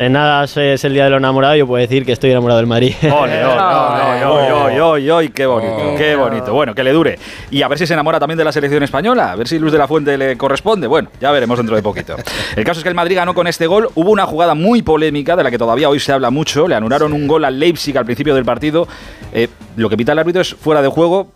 en 0.00 0.12
nada 0.14 0.44
es 0.44 0.84
el 0.84 0.94
día 0.94 1.04
de 1.04 1.10
los 1.10 1.18
enamorados, 1.18 1.58
yo 1.58 1.66
puedo 1.66 1.78
decir 1.78 2.06
que 2.06 2.12
estoy 2.12 2.30
enamorado 2.30 2.56
del 2.56 2.66
Madrid. 2.66 2.94
Ole, 3.02 3.44
ole, 3.44 3.44
ole, 3.44 4.24
ole, 4.24 4.52
ole, 4.52 4.80
ole, 4.80 5.12
ole, 5.12 5.30
qué 5.30 5.44
bonito, 5.44 5.94
qué 5.98 6.16
bonito. 6.16 6.54
Bueno, 6.54 6.74
que 6.74 6.82
le 6.82 6.90
dure. 6.90 7.18
Y 7.50 7.60
a 7.60 7.68
ver 7.68 7.78
si 7.78 7.86
se 7.86 7.92
enamora 7.92 8.18
también 8.18 8.38
de 8.38 8.44
la 8.44 8.50
selección 8.50 8.82
española, 8.82 9.32
a 9.32 9.36
ver 9.36 9.46
si 9.46 9.58
Luz 9.58 9.72
de 9.72 9.76
la 9.76 9.86
Fuente 9.86 10.16
le 10.16 10.38
corresponde. 10.38 10.86
Bueno, 10.86 11.10
ya 11.20 11.30
veremos 11.30 11.58
dentro 11.58 11.76
de 11.76 11.82
poquito. 11.82 12.16
El 12.56 12.64
caso 12.64 12.80
es 12.80 12.82
que 12.82 12.88
el 12.88 12.94
Madrid 12.94 13.16
ganó 13.16 13.34
con 13.34 13.46
este 13.46 13.66
gol. 13.66 13.90
Hubo 13.94 14.10
una 14.10 14.24
jugada 14.24 14.54
muy 14.54 14.80
polémica 14.80 15.36
de 15.36 15.44
la 15.44 15.50
que 15.50 15.58
todavía 15.58 15.90
hoy 15.90 16.00
se 16.00 16.12
habla 16.12 16.30
mucho. 16.30 16.66
Le 16.66 16.76
anularon 16.76 17.12
un 17.12 17.26
gol 17.26 17.44
al 17.44 17.60
Leipzig 17.60 17.96
al 17.98 18.06
principio 18.06 18.34
del 18.34 18.46
partido. 18.46 18.88
Eh, 19.34 19.48
lo 19.76 19.90
que 19.90 19.98
pita 19.98 20.12
el 20.12 20.18
árbitro 20.18 20.40
es 20.40 20.54
fuera 20.54 20.80
de 20.80 20.88
juego. 20.88 21.28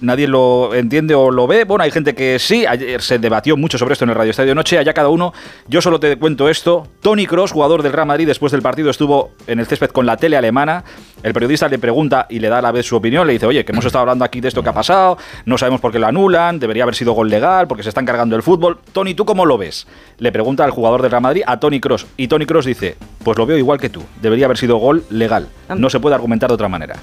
Nadie 0.00 0.28
lo 0.28 0.74
entiende 0.74 1.14
o 1.14 1.30
lo 1.30 1.46
ve. 1.46 1.64
Bueno, 1.64 1.84
hay 1.84 1.90
gente 1.90 2.14
que 2.14 2.38
sí. 2.38 2.66
Ayer 2.66 3.00
se 3.00 3.18
debatió 3.18 3.56
mucho 3.56 3.78
sobre 3.78 3.92
esto 3.92 4.04
en 4.04 4.10
el 4.10 4.16
Radio 4.16 4.30
Estadio 4.30 4.54
Noche. 4.54 4.78
Allá 4.78 4.92
cada 4.92 5.08
uno. 5.08 5.32
Yo 5.68 5.80
solo 5.80 6.00
te 6.00 6.16
cuento 6.16 6.48
esto. 6.48 6.86
Tony 7.00 7.26
Cross, 7.26 7.52
jugador 7.52 7.82
del 7.82 7.92
Real 7.92 8.06
Madrid, 8.06 8.26
después 8.26 8.52
del 8.52 8.62
partido 8.62 8.90
estuvo 8.90 9.30
en 9.46 9.60
el 9.60 9.66
césped 9.66 9.90
con 9.90 10.06
la 10.06 10.16
tele 10.16 10.36
alemana. 10.36 10.84
El 11.22 11.32
periodista 11.32 11.68
le 11.68 11.78
pregunta 11.78 12.26
y 12.28 12.38
le 12.38 12.48
da 12.48 12.58
a 12.58 12.62
la 12.62 12.72
vez 12.72 12.86
su 12.86 12.96
opinión. 12.96 13.26
Le 13.26 13.32
dice, 13.34 13.46
oye, 13.46 13.64
que 13.64 13.72
hemos 13.72 13.84
estado 13.84 14.02
hablando 14.02 14.24
aquí 14.24 14.40
de 14.40 14.48
esto 14.48 14.62
que 14.62 14.68
ha 14.68 14.74
pasado. 14.74 15.16
No 15.46 15.56
sabemos 15.56 15.80
por 15.80 15.90
qué 15.92 15.98
lo 15.98 16.06
anulan. 16.06 16.58
Debería 16.58 16.82
haber 16.82 16.94
sido 16.94 17.12
gol 17.12 17.30
legal 17.30 17.66
porque 17.66 17.82
se 17.82 17.88
están 17.88 18.04
cargando 18.04 18.36
el 18.36 18.42
fútbol. 18.42 18.78
Tony, 18.92 19.14
¿tú 19.14 19.24
cómo 19.24 19.46
lo 19.46 19.56
ves? 19.56 19.86
Le 20.18 20.32
pregunta 20.32 20.64
al 20.64 20.70
jugador 20.70 21.02
del 21.02 21.10
Real 21.10 21.22
Madrid 21.22 21.42
a 21.46 21.58
Tony 21.58 21.80
Cross. 21.80 22.06
Y 22.16 22.28
Tony 22.28 22.46
Cross 22.46 22.66
dice, 22.66 22.96
pues 23.22 23.38
lo 23.38 23.46
veo 23.46 23.56
igual 23.56 23.80
que 23.80 23.88
tú. 23.88 24.02
Debería 24.20 24.44
haber 24.46 24.58
sido 24.58 24.76
gol 24.76 25.04
legal. 25.10 25.48
No 25.76 25.88
se 25.88 26.00
puede 26.00 26.14
argumentar 26.14 26.48
de 26.50 26.54
otra 26.54 26.68
manera. 26.68 26.96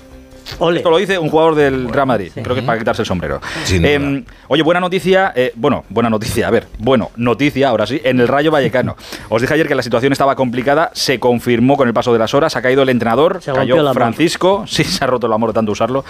Ole. 0.60 0.77
Esto 0.77 0.89
lo 0.89 0.98
dice 0.98 1.17
un 1.20 1.29
jugador 1.29 1.55
del 1.55 1.89
Real 1.89 2.08
Madrid. 2.08 2.31
Creo 2.34 2.53
que 2.53 2.60
es 2.60 2.65
para 2.65 2.77
quitarse 2.79 3.01
el 3.01 3.05
sombrero. 3.05 3.39
Sin 3.63 3.84
Eh, 3.86 3.98
duda. 4.00 4.22
oye, 4.48 4.63
buena 4.63 4.79
noticia. 4.79 5.31
eh, 5.36 5.51
bueno, 5.55 5.84
buena 5.89 6.10
noticia. 6.10 6.48
A 6.48 6.51
ver, 6.51 6.67
bueno, 6.79 7.12
noticia, 7.15 7.70
ahora 7.70 7.86
sí, 7.88 8.00
en 8.03 8.20
el 8.20 8.27
Rayo 8.27 8.51
Vallecano. 8.51 8.96
Os 9.29 9.41
dije 9.41 9.53
ayer 9.53 9.67
que 9.67 9.75
la 9.75 9.84
situación 9.84 10.12
estaba 10.12 10.36
complicada. 10.36 10.91
Se 10.93 11.20
confirmó 11.20 11.77
con 11.77 11.88
el 11.88 11.93
paso 11.93 12.13
de 12.13 12.20
las 12.20 12.34
horas. 12.34 12.55
Ha 12.55 12.62
caído 12.62 12.84
el 12.84 12.89
entrenador. 12.89 13.41
Se 13.41 13.51
rompió 13.53 13.75
el 13.75 13.81
cayó. 13.81 13.93
Francisco. 13.93 14.65
Sí, 14.72 14.84
se 14.84 15.03
ha 15.03 15.08
roto 15.08 15.27
el 15.27 15.34
amor 15.34 15.50
de 15.50 15.53
tanto 15.53 15.72
usarlo. 15.72 16.03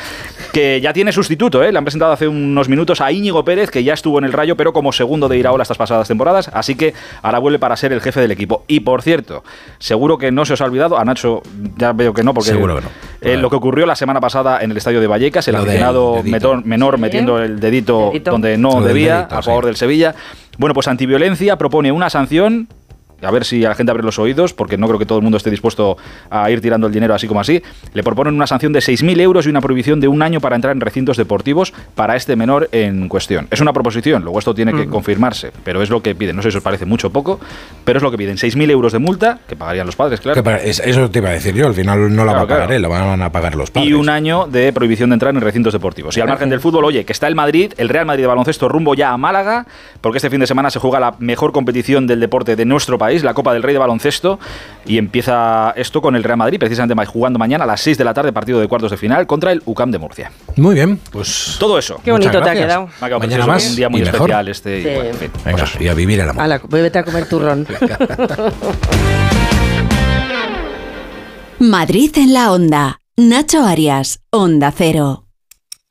Que 0.53 0.79
ya 0.81 0.93
tiene 0.93 1.11
sustituto, 1.11 1.63
¿eh? 1.63 1.71
Le 1.71 1.77
han 1.77 1.83
presentado 1.83 2.11
hace 2.13 2.27
unos 2.27 2.69
minutos 2.69 3.01
a 3.01 3.11
Íñigo 3.11 3.43
Pérez, 3.43 3.69
que 3.71 3.83
ya 3.83 3.93
estuvo 3.93 4.17
en 4.19 4.25
el 4.25 4.33
Rayo, 4.33 4.55
pero 4.55 4.71
como 4.73 4.91
segundo 4.91 5.27
de 5.27 5.37
Iraola 5.37 5.63
estas 5.63 5.77
pasadas 5.77 6.07
temporadas. 6.07 6.49
Así 6.53 6.75
que 6.75 6.93
ahora 7.21 7.39
vuelve 7.39 7.59
para 7.59 7.75
ser 7.75 7.91
el 7.93 8.01
jefe 8.01 8.19
del 8.21 8.31
equipo. 8.31 8.63
Y 8.67 8.81
por 8.81 9.01
cierto, 9.01 9.43
seguro 9.79 10.17
que 10.17 10.31
no 10.31 10.45
se 10.45 10.53
os 10.53 10.61
ha 10.61 10.65
olvidado. 10.65 10.97
A 10.97 11.05
Nacho 11.05 11.41
ya 11.77 11.93
veo 11.93 12.13
que 12.13 12.23
no, 12.23 12.33
porque. 12.33 12.49
Seguro 12.51 12.75
que 12.75 12.81
no. 12.81 12.87
eh, 13.21 13.37
lo 13.37 13.49
que 13.49 13.55
ocurrió 13.55 13.85
la 13.85 13.95
semana 13.95 14.19
pasada 14.19 14.30
en 14.61 14.71
el 14.71 14.77
estadio 14.77 14.99
de 15.01 15.07
Vallecas, 15.07 15.47
el 15.47 15.55
aficionado 15.55 16.21
menor 16.63 16.95
Sí. 16.95 17.01
metiendo 17.01 17.39
el 17.39 17.59
dedito, 17.59 18.07
Dedito. 18.11 18.31
donde 18.31 18.57
no 18.57 18.79
Lo 18.79 18.85
debía, 18.85 19.17
dedito, 19.19 19.35
a 19.35 19.41
favor 19.41 19.63
sí. 19.63 19.67
del 19.67 19.75
Sevilla. 19.75 20.15
Bueno, 20.57 20.73
pues 20.73 20.87
Antiviolencia 20.87 21.57
propone 21.57 21.91
una 21.91 22.09
sanción. 22.09 22.67
A 23.21 23.31
ver 23.31 23.45
si 23.45 23.63
a 23.65 23.69
la 23.69 23.75
gente 23.75 23.91
abre 23.91 24.03
los 24.03 24.19
oídos, 24.19 24.53
porque 24.53 24.77
no 24.77 24.87
creo 24.87 24.99
que 24.99 25.05
todo 25.05 25.17
el 25.19 25.23
mundo 25.23 25.37
esté 25.37 25.49
dispuesto 25.49 25.97
a 26.29 26.49
ir 26.51 26.61
tirando 26.61 26.87
el 26.87 26.93
dinero 26.93 27.13
así 27.13 27.27
como 27.27 27.39
así. 27.39 27.61
Le 27.93 28.03
proponen 28.03 28.33
una 28.33 28.47
sanción 28.47 28.73
de 28.73 28.79
6.000 28.79 29.19
euros 29.21 29.45
y 29.45 29.49
una 29.49 29.61
prohibición 29.61 29.99
de 29.99 30.07
un 30.07 30.21
año 30.21 30.39
para 30.41 30.55
entrar 30.55 30.75
en 30.75 30.81
recintos 30.81 31.17
deportivos 31.17 31.73
para 31.95 32.15
este 32.15 32.35
menor 32.35 32.69
en 32.71 33.07
cuestión. 33.09 33.47
Es 33.51 33.61
una 33.61 33.73
proposición, 33.73 34.23
luego 34.23 34.39
esto 34.39 34.53
tiene 34.53 34.73
que 34.73 34.87
confirmarse, 34.87 35.51
pero 35.63 35.81
es 35.81 35.89
lo 35.89 36.01
que 36.01 36.15
piden. 36.15 36.35
No 36.35 36.41
sé 36.41 36.51
si 36.51 36.57
os 36.57 36.63
parece 36.63 36.85
mucho 36.85 37.07
o 37.07 37.09
poco, 37.11 37.39
pero 37.85 37.97
es 37.97 38.03
lo 38.03 38.11
que 38.11 38.17
piden. 38.17 38.37
6.000 38.37 38.69
euros 38.71 38.91
de 38.93 38.99
multa, 38.99 39.39
que 39.47 39.55
pagarían 39.55 39.85
los 39.85 39.95
padres, 39.95 40.19
claro. 40.21 40.41
Que 40.43 40.69
eso 40.69 41.09
te 41.09 41.19
iba 41.19 41.29
a 41.29 41.33
decir 41.33 41.53
yo, 41.53 41.67
al 41.67 41.73
final 41.73 42.15
no 42.15 42.25
la 42.25 42.33
va 42.33 42.41
Claro, 42.41 42.43
a 42.43 42.47
pagar 42.47 42.67
claro. 42.79 42.81
la 42.81 42.87
van 42.87 43.21
a 43.21 43.31
pagar 43.31 43.55
los 43.55 43.69
padres. 43.71 43.89
Y 43.89 43.93
un 43.93 44.09
año 44.09 44.47
de 44.47 44.73
prohibición 44.73 45.09
de 45.11 45.15
entrar 45.15 45.33
en 45.35 45.41
recintos 45.41 45.73
deportivos. 45.73 46.17
Y 46.17 46.21
al 46.21 46.27
margen 46.27 46.49
del 46.49 46.59
fútbol, 46.59 46.85
oye, 46.85 47.05
que 47.05 47.13
está 47.13 47.27
el 47.27 47.35
Madrid, 47.35 47.73
el 47.77 47.89
Real 47.89 48.05
Madrid 48.05 48.23
de 48.23 48.27
baloncesto 48.27 48.67
rumbo 48.69 48.95
ya 48.95 49.11
a 49.11 49.17
Málaga, 49.17 49.65
porque 50.01 50.17
este 50.17 50.29
fin 50.29 50.39
de 50.39 50.47
semana 50.47 50.69
se 50.69 50.79
juega 50.79 50.99
la 50.99 51.15
mejor 51.19 51.51
competición 51.51 52.07
del 52.07 52.19
deporte 52.19 52.55
de 52.55 52.65
nuestro 52.65 52.97
país, 52.97 53.10
la 53.23 53.33
Copa 53.33 53.53
del 53.53 53.63
Rey 53.63 53.73
de 53.73 53.79
baloncesto, 53.79 54.39
y 54.85 54.97
empieza 54.97 55.73
esto 55.75 56.01
con 56.01 56.15
el 56.15 56.23
Real 56.23 56.37
Madrid, 56.37 56.57
precisamente 56.59 57.05
jugando 57.05 57.37
mañana 57.39 57.63
a 57.65 57.67
las 57.67 57.81
6 57.81 57.97
de 57.97 58.03
la 58.03 58.13
tarde, 58.13 58.31
partido 58.33 58.59
de 58.59 58.67
cuartos 58.67 58.91
de 58.91 58.97
final 58.97 59.27
contra 59.27 59.51
el 59.51 59.61
UCAM 59.65 59.91
de 59.91 59.99
Murcia. 59.99 60.31
Muy 60.57 60.75
bien, 60.75 60.99
pues 61.11 61.57
Todo 61.59 61.77
eso. 61.77 61.99
Qué 62.03 62.11
bonito 62.11 62.41
te 62.41 62.49
ha 62.49 62.53
quedado. 62.53 62.87
Me 62.87 62.93
ha 63.01 63.07
quedado 63.07 63.19
Mañana 63.19 63.45
más 63.47 63.69
un 63.69 63.75
día 63.75 63.89
muy 63.89 64.01
y 64.01 64.05
mejor. 64.05 64.29
especial 64.31 64.47
este. 64.47 64.79
y 64.79 64.83
Sí. 64.83 64.89
bueno, 64.95 65.09
en 65.09 65.15
fin, 65.15 65.31
Venga, 65.45 65.57
pues 65.71 65.81
y 65.81 65.87
a 65.87 65.93
vivir 65.93 66.19
el 66.19 66.29
amor. 66.29 66.43
Hala, 66.43 66.61
vete 66.69 66.99
a 66.99 67.03
comer 67.03 67.27
turrón. 67.27 67.67
Madrid 71.59 72.11
en 72.17 72.33
la 72.33 72.51
onda. 72.51 72.99
Nacho 73.17 73.63
Arias, 73.65 74.19
Onda 74.31 74.73
Cero. 74.75 75.25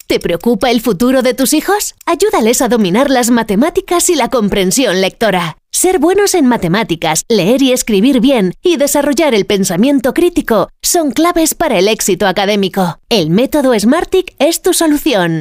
¿Te 0.09 0.19
preocupa 0.19 0.71
el 0.71 0.81
futuro 0.81 1.23
de 1.23 1.35
tus 1.35 1.53
hijos? 1.53 1.95
Ayúdales 2.07 2.61
a 2.63 2.69
dominar 2.69 3.11
las 3.11 3.31
matemáticas 3.31 4.11
y 4.11 4.17
la 4.17 4.29
comprensión 4.29 5.01
lectora. 5.01 5.57
Ser 5.81 5.99
buenos 5.99 6.35
en 6.35 6.45
matemáticas, 6.45 7.25
leer 7.31 7.63
y 7.63 7.73
escribir 7.73 8.21
bien 8.21 8.53
y 8.63 8.77
desarrollar 8.77 9.33
el 9.33 9.47
pensamiento 9.47 10.13
crítico 10.13 10.69
son 10.83 11.11
claves 11.11 11.55
para 11.55 11.79
el 11.79 11.89
éxito 11.89 12.27
académico. 12.27 12.99
El 13.09 13.31
método 13.31 13.73
Smartick 13.81 14.35
es 14.39 14.61
tu 14.61 14.75
solución. 14.75 15.41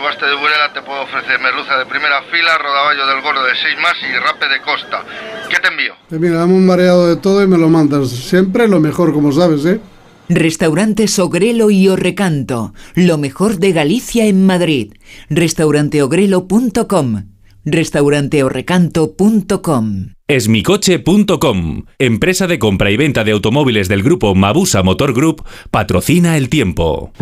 subasta 0.00 0.26
de 0.26 0.34
Burela 0.34 0.72
te 0.72 0.80
puedo 0.80 1.02
ofrecer 1.02 1.38
merluza 1.40 1.76
de 1.76 1.84
primera 1.84 2.22
fila, 2.32 2.56
rodaballo 2.56 3.06
del 3.06 3.20
gordo 3.20 3.44
de 3.44 3.54
6 3.54 3.76
más 3.82 3.92
y 4.00 4.16
rape 4.16 4.48
de 4.48 4.62
costa. 4.62 5.04
¿Qué 5.50 5.58
te 5.60 5.68
envío? 5.68 5.92
Eh, 6.10 6.16
mira, 6.18 6.36
dame 6.36 6.54
un 6.54 6.64
mareado 6.64 7.06
de 7.06 7.16
todo 7.16 7.42
y 7.42 7.46
me 7.46 7.58
lo 7.58 7.68
mandas. 7.68 8.08
Siempre 8.08 8.66
lo 8.66 8.80
mejor, 8.80 9.12
como 9.12 9.30
sabes, 9.30 9.66
¿eh? 9.66 9.78
Restaurantes 10.30 11.18
Ogrelo 11.18 11.70
y 11.70 11.86
Orrecanto, 11.88 12.72
lo 12.94 13.18
mejor 13.18 13.58
de 13.58 13.72
Galicia 13.72 14.24
en 14.24 14.46
Madrid. 14.46 14.94
Restauranteogrelo.com, 15.28 17.26
restauranteorrecanto.com. 17.66 20.14
Esmicoche.com, 20.28 21.84
empresa 21.98 22.46
de 22.46 22.58
compra 22.58 22.90
y 22.90 22.96
venta 22.96 23.22
de 23.24 23.32
automóviles 23.32 23.88
del 23.88 24.02
grupo 24.02 24.34
Mabusa 24.34 24.82
Motor 24.82 25.12
Group, 25.12 25.44
patrocina 25.70 26.38
el 26.38 26.48
tiempo. 26.48 27.12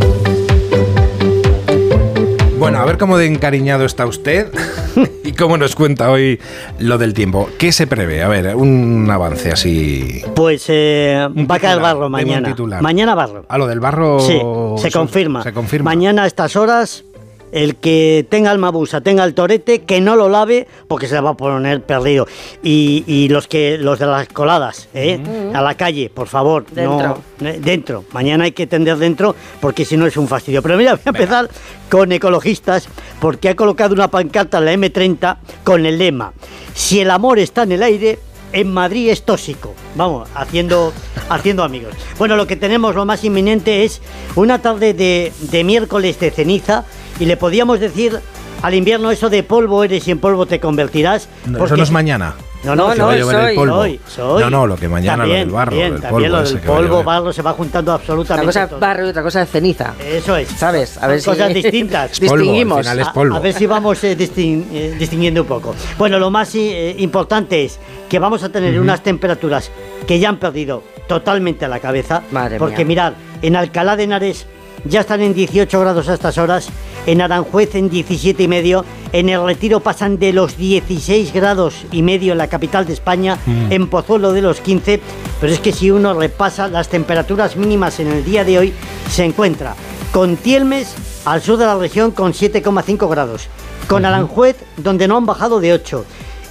Bueno, 2.58 2.78
a 2.78 2.84
ver 2.84 2.98
cómo 2.98 3.16
de 3.18 3.26
encariñado 3.26 3.84
está 3.84 4.04
usted 4.06 4.48
y 5.24 5.32
cómo 5.32 5.56
nos 5.56 5.76
cuenta 5.76 6.10
hoy 6.10 6.40
lo 6.80 6.98
del 6.98 7.14
tiempo. 7.14 7.48
¿Qué 7.56 7.70
se 7.70 7.86
prevé? 7.86 8.22
A 8.24 8.28
ver, 8.28 8.56
un 8.56 9.08
avance 9.10 9.52
así. 9.52 10.22
Pues 10.34 10.64
eh, 10.68 11.28
va 11.48 11.54
a 11.54 11.58
caer 11.60 11.78
barro 11.80 12.10
mañana. 12.10 12.48
titular. 12.48 12.82
Mañana 12.82 13.14
barro. 13.14 13.44
A 13.48 13.58
lo 13.58 13.66
del 13.68 13.78
barro. 13.78 14.18
Sí, 14.20 14.40
se 14.82 14.88
eso- 14.88 14.98
confirma. 14.98 15.42
Se 15.44 15.52
confirma. 15.52 15.84
Mañana 15.90 16.24
a 16.24 16.26
estas 16.26 16.56
horas, 16.56 17.04
el 17.52 17.76
que 17.76 18.26
tenga 18.28 18.52
el 18.52 18.58
mabusa, 18.58 19.00
tenga 19.00 19.24
el 19.24 19.34
torete, 19.34 19.82
que 19.82 20.00
no 20.00 20.16
lo 20.16 20.28
lave 20.28 20.66
porque 20.86 21.06
se 21.06 21.20
va 21.20 21.30
a 21.30 21.34
poner 21.34 21.82
perdido. 21.82 22.26
Y, 22.62 23.04
y 23.06 23.28
los 23.28 23.46
que 23.48 23.78
los 23.78 23.98
de 23.98 24.06
las 24.06 24.28
coladas, 24.28 24.88
¿eh? 24.94 25.20
a 25.54 25.62
la 25.62 25.74
calle, 25.76 26.10
por 26.10 26.28
favor, 26.28 26.66
Dentro. 26.66 27.22
no 27.40 27.48
eh, 27.48 27.58
dentro. 27.62 28.04
Mañana 28.12 28.44
hay 28.44 28.52
que 28.52 28.66
tender 28.66 28.96
dentro 28.96 29.34
porque 29.60 29.84
si 29.84 29.96
no 29.96 30.06
es 30.06 30.16
un 30.16 30.28
fastidio. 30.28 30.62
Pero 30.62 30.76
mira, 30.76 30.92
voy 30.94 31.02
a 31.04 31.08
empezar 31.10 31.48
con 31.90 32.12
ecologistas 32.12 32.88
porque 33.20 33.48
ha 33.48 33.56
colocado 33.56 33.94
una 33.94 34.08
pancarta 34.08 34.58
en 34.58 34.64
la 34.64 34.74
M30 34.74 35.36
con 35.64 35.86
el 35.86 35.98
lema: 35.98 36.32
Si 36.74 37.00
el 37.00 37.10
amor 37.10 37.38
está 37.38 37.62
en 37.62 37.72
el 37.72 37.82
aire, 37.82 38.18
en 38.52 38.72
Madrid 38.72 39.10
es 39.10 39.22
tóxico. 39.24 39.74
Vamos, 39.94 40.28
haciendo, 40.34 40.92
haciendo 41.28 41.64
amigos. 41.64 41.94
Bueno, 42.18 42.36
lo 42.36 42.46
que 42.46 42.56
tenemos, 42.56 42.94
lo 42.94 43.04
más 43.04 43.24
inminente 43.24 43.84
es 43.84 44.00
una 44.36 44.60
tarde 44.60 44.94
de, 44.94 45.32
de 45.40 45.64
miércoles 45.64 46.18
de 46.20 46.30
ceniza 46.30 46.84
y 47.20 47.24
le 47.26 47.36
podíamos 47.36 47.80
decir 47.80 48.18
al 48.62 48.74
invierno 48.74 49.10
eso 49.10 49.30
de 49.30 49.42
polvo 49.42 49.84
eres 49.84 50.06
y 50.08 50.10
en 50.10 50.18
polvo 50.18 50.46
te 50.46 50.58
convertirás. 50.60 51.28
No, 51.46 51.64
eso 51.64 51.76
no 51.76 51.82
es 51.82 51.90
mañana. 51.90 52.34
No, 52.64 52.74
no, 52.74 52.92
no, 52.96 53.08
a 53.10 53.14
el 53.16 53.22
soy, 53.22 53.54
polvo. 53.54 53.74
soy, 53.76 54.00
soy. 54.08 54.42
No, 54.42 54.50
no, 54.50 54.66
lo 54.66 54.76
que 54.76 54.88
mañana, 54.88 55.18
lo 55.18 55.22
También, 55.22 55.40
del 55.46 55.50
barro, 55.54 55.76
bien, 55.76 55.92
del 55.92 56.00
también 56.02 56.30
polvo 56.32 56.36
lo 56.42 56.42
del 56.50 56.60
que 56.60 56.66
va 56.68 56.74
a 56.74 56.76
polvo, 56.78 57.04
barro, 57.04 57.32
se 57.32 57.42
va 57.42 57.52
juntando 57.52 57.92
absolutamente 57.92 58.42
Una 58.50 58.66
cosa 58.66 58.74
es 58.74 58.80
barro 58.80 59.06
y 59.06 59.10
otra 59.10 59.22
cosa 59.22 59.42
es 59.42 59.48
ceniza. 59.50 59.94
Eso 60.04 60.36
es. 60.36 60.48
¿Sabes? 60.48 60.98
A 61.00 61.06
ver 61.06 61.20
si 61.20 61.26
cosas 61.30 61.54
distintas. 61.54 62.10
Es 62.10 62.18
polvo, 62.28 62.32
al 62.34 62.38
Distinguimos. 62.40 62.78
final 62.80 62.98
es 62.98 63.06
A- 63.06 63.12
polvo. 63.12 63.36
A, 63.36 63.38
ver 63.38 63.54
si 63.54 63.66
vamos 63.66 64.02
eh, 64.02 64.18
distin- 64.18 64.64
eh, 64.72 64.96
distinguiendo 64.98 65.42
un 65.42 65.46
poco. 65.46 65.72
Bueno, 65.98 66.18
lo 66.18 66.30
más 66.32 66.52
eh, 66.56 66.96
importante 66.98 67.64
es 67.64 67.78
que 68.08 68.18
vamos 68.18 68.42
a 68.42 68.48
tener 68.48 68.72
Ujú. 68.74 68.82
unas 68.82 69.04
temperaturas 69.04 69.70
que 70.08 70.18
ya 70.18 70.28
han 70.28 70.38
perdido 70.38 70.82
totalmente 71.06 71.68
la 71.68 71.78
cabeza. 71.78 72.22
Madre 72.32 72.58
porque 72.58 72.78
mía. 72.84 72.86
mirad, 72.86 73.12
en 73.40 73.54
Alcalá 73.54 73.94
de 73.94 74.02
Henares 74.02 74.46
ya 74.84 75.00
están 75.00 75.20
en 75.20 75.32
18 75.32 75.78
grados 75.78 76.08
a 76.08 76.14
estas 76.14 76.36
horas, 76.38 76.70
en 77.06 77.20
Aranjuez 77.20 77.74
en 77.74 77.88
17 77.88 78.42
y 78.42 78.48
medio, 78.48 78.84
en 79.12 79.28
el 79.28 79.44
Retiro 79.44 79.80
pasan 79.80 80.18
de 80.18 80.32
los 80.32 80.56
16 80.56 81.32
grados 81.32 81.74
y 81.92 82.02
medio 82.02 82.32
en 82.32 82.38
la 82.38 82.48
capital 82.48 82.86
de 82.86 82.92
España, 82.92 83.38
Mm. 83.46 83.72
en 83.72 83.88
Pozuelo 83.88 84.32
de 84.32 84.42
los 84.42 84.60
15, 84.60 85.00
pero 85.40 85.52
es 85.52 85.60
que 85.60 85.72
si 85.72 85.90
uno 85.90 86.14
repasa 86.14 86.68
las 86.68 86.88
temperaturas 86.88 87.56
mínimas 87.56 88.00
en 88.00 88.08
el 88.08 88.24
día 88.24 88.44
de 88.44 88.58
hoy, 88.58 88.72
se 89.10 89.24
encuentra 89.24 89.74
con 90.12 90.36
Tielmes 90.36 90.94
al 91.24 91.42
sur 91.42 91.56
de 91.58 91.66
la 91.66 91.76
región 91.76 92.10
con 92.10 92.32
7,5 92.32 93.08
grados, 93.08 93.48
con 93.86 94.04
Aranjuez 94.04 94.56
donde 94.76 95.08
no 95.08 95.16
han 95.16 95.26
bajado 95.26 95.60
de 95.60 95.72
8, 95.72 96.04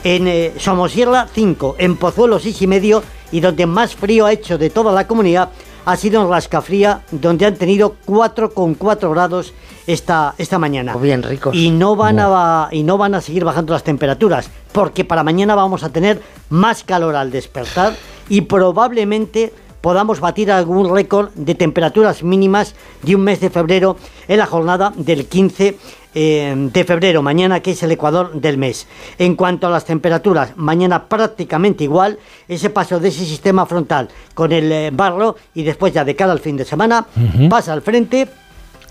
en 0.04 0.28
eh, 0.28 0.54
Somosierra 0.58 1.28
5, 1.34 1.76
en 1.80 1.98
Pozuelo 1.98 2.40
6 2.40 2.62
y 2.62 2.68
medio 2.68 3.04
y 3.32 3.40
donde 3.42 3.66
más 3.66 3.96
frío 3.96 4.26
ha 4.26 4.32
hecho 4.32 4.58
de 4.58 4.70
toda 4.70 4.94
la 4.94 5.06
comunidad 5.08 5.50
ha 5.88 5.96
sido 5.96 6.22
en 6.22 6.30
Rascafría, 6.30 7.04
donde 7.12 7.46
han 7.46 7.56
tenido 7.56 7.96
4,4 8.06 9.10
grados 9.10 9.54
esta, 9.88 10.36
esta 10.38 10.60
mañana. 10.60 10.94
bien 10.98 11.24
ricos. 11.24 11.56
Y 11.56 11.72
no, 11.72 11.96
van 11.96 12.20
a, 12.20 12.68
y 12.72 12.84
no 12.84 12.98
van 12.98 13.16
a 13.16 13.22
seguir 13.22 13.46
bajando 13.46 13.72
las 13.72 13.84
temperaturas, 13.84 14.50
porque 14.74 15.06
para 15.06 15.24
mañana 15.24 15.56
vamos 15.56 15.84
a 15.84 15.90
tener 15.90 16.22
más 16.50 16.84
calor 16.84 17.16
al 17.16 17.32
despertar 17.32 17.96
y 18.28 18.42
probablemente 18.42 19.54
podamos 19.80 20.20
batir 20.20 20.52
algún 20.52 20.94
récord 20.94 21.30
de 21.36 21.56
temperaturas 21.56 22.22
mínimas 22.22 22.76
de 23.04 23.16
un 23.16 23.22
mes 23.22 23.40
de 23.40 23.50
febrero 23.50 23.96
en 24.28 24.40
la 24.40 24.46
jornada 24.46 24.92
del 24.98 25.26
15 25.26 25.78
eh, 26.16 26.54
de 26.58 26.84
febrero, 26.84 27.22
mañana 27.22 27.60
que 27.60 27.72
es 27.72 27.84
el 27.84 27.92
ecuador 27.92 28.32
del 28.34 28.58
mes. 28.58 28.88
En 29.18 29.36
cuanto 29.36 29.68
a 29.68 29.70
las 29.70 29.86
temperaturas, 29.86 30.54
mañana 30.56 31.06
prácticamente 31.08 31.84
igual, 31.84 32.18
ese 32.48 32.70
paso 32.70 33.00
de 33.00 33.10
ese 33.10 33.26
sistema 33.26 33.66
frontal 33.66 34.10
con 34.34 34.52
el 34.52 34.72
eh, 34.72 34.90
barro 34.94 35.36
y 35.54 35.64
después 35.64 35.94
ya 35.94 36.04
de 36.04 36.16
cara 36.16 36.32
al 36.32 36.40
fin 36.40 36.58
de 36.58 36.66
semana, 36.66 37.06
pasa 37.50 37.74
al 37.74 37.82
frente. 37.82 38.28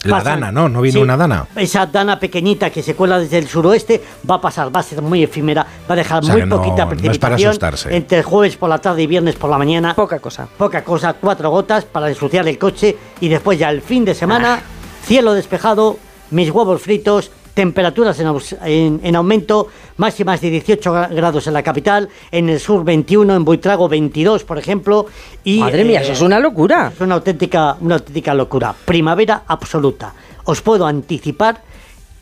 La 0.03 0.21
dana, 0.23 0.53
¿no? 0.53 0.69
¿No 0.69 0.83
vino 0.83 0.93
Sí, 0.93 0.99
una 1.03 1.17
dana? 1.17 1.47
Esa 1.57 1.85
dana 1.87 2.21
pequeñita 2.21 2.71
que 2.71 2.81
se 2.81 2.95
cuela 2.95 3.19
desde 3.19 3.39
el 3.39 3.49
suroeste 3.49 4.01
va 4.31 4.37
a 4.37 4.41
pasar, 4.41 4.75
va 4.75 4.79
a 4.79 4.83
ser 4.85 5.03
muy 5.03 5.25
efímera, 5.25 5.67
va 5.91 5.95
a 5.95 5.97
dejar 5.97 6.23
O 6.23 6.27
sea 6.27 6.37
muy 6.37 6.47
no- 6.47 6.59
poquita 6.59 6.85
no 6.85 6.91
es 6.93 6.97
para 7.19 7.35
precipitación 7.35 7.49
asustarse. 7.51 7.97
entre 7.97 8.23
jueves 8.23 8.57
por 8.57 8.69
la 8.69 8.79
tarde 8.79 9.03
y 9.03 9.07
viernes 9.09 9.35
por 9.35 9.51
la 9.51 9.59
mañana. 9.59 9.95
Poca 9.97 10.21
cosa. 10.21 10.47
Poca 10.59 10.85
cosa, 10.85 11.15
cuatro 11.15 11.51
gotas 11.51 11.87
para 11.87 12.09
ensuciar 12.09 12.47
el 12.47 12.57
coche 12.57 12.97
y 13.21 13.29
después 13.29 13.59
ya 13.59 13.69
el 13.71 13.83
fin 13.83 14.05
de 14.05 14.13
Ah. 14.13 14.15
semana, 14.15 14.61
cielo 15.03 15.33
despejado, 15.35 15.99
mis 16.31 16.51
huevos 16.51 16.81
fritos, 16.83 17.31
temperaturas 17.55 18.19
en, 18.21 18.27
aus- 18.27 18.57
en- 18.65 19.01
en 19.03 19.17
aumento, 19.17 19.69
máximas 19.97 20.41
de 20.43 20.51
18 20.51 20.93
gra- 20.93 21.15
grados 21.15 21.47
en 21.47 21.55
la 21.55 21.63
capital, 21.63 22.09
en 22.31 22.49
el 22.51 22.61
sur 22.61 22.85
21, 22.85 23.35
en 23.35 23.45
Buitrago 23.45 23.89
22, 23.89 24.45
por 24.45 24.59
ejemplo. 24.59 25.07
Y, 25.45 25.61
Madre 25.61 25.85
mía, 25.85 26.03
eso 26.03 26.13
es 26.13 26.21
una 26.21 26.39
locura. 26.39 26.93
Es 26.95 27.01
una 27.01 27.15
auténtica, 27.15 27.77
una 27.81 27.95
auténtica 27.97 28.35
locura. 28.35 28.75
Primavera 28.85 29.43
absoluta. 29.47 30.13
Os 30.45 30.61
puedo 30.61 30.87
anticipar 30.87 31.63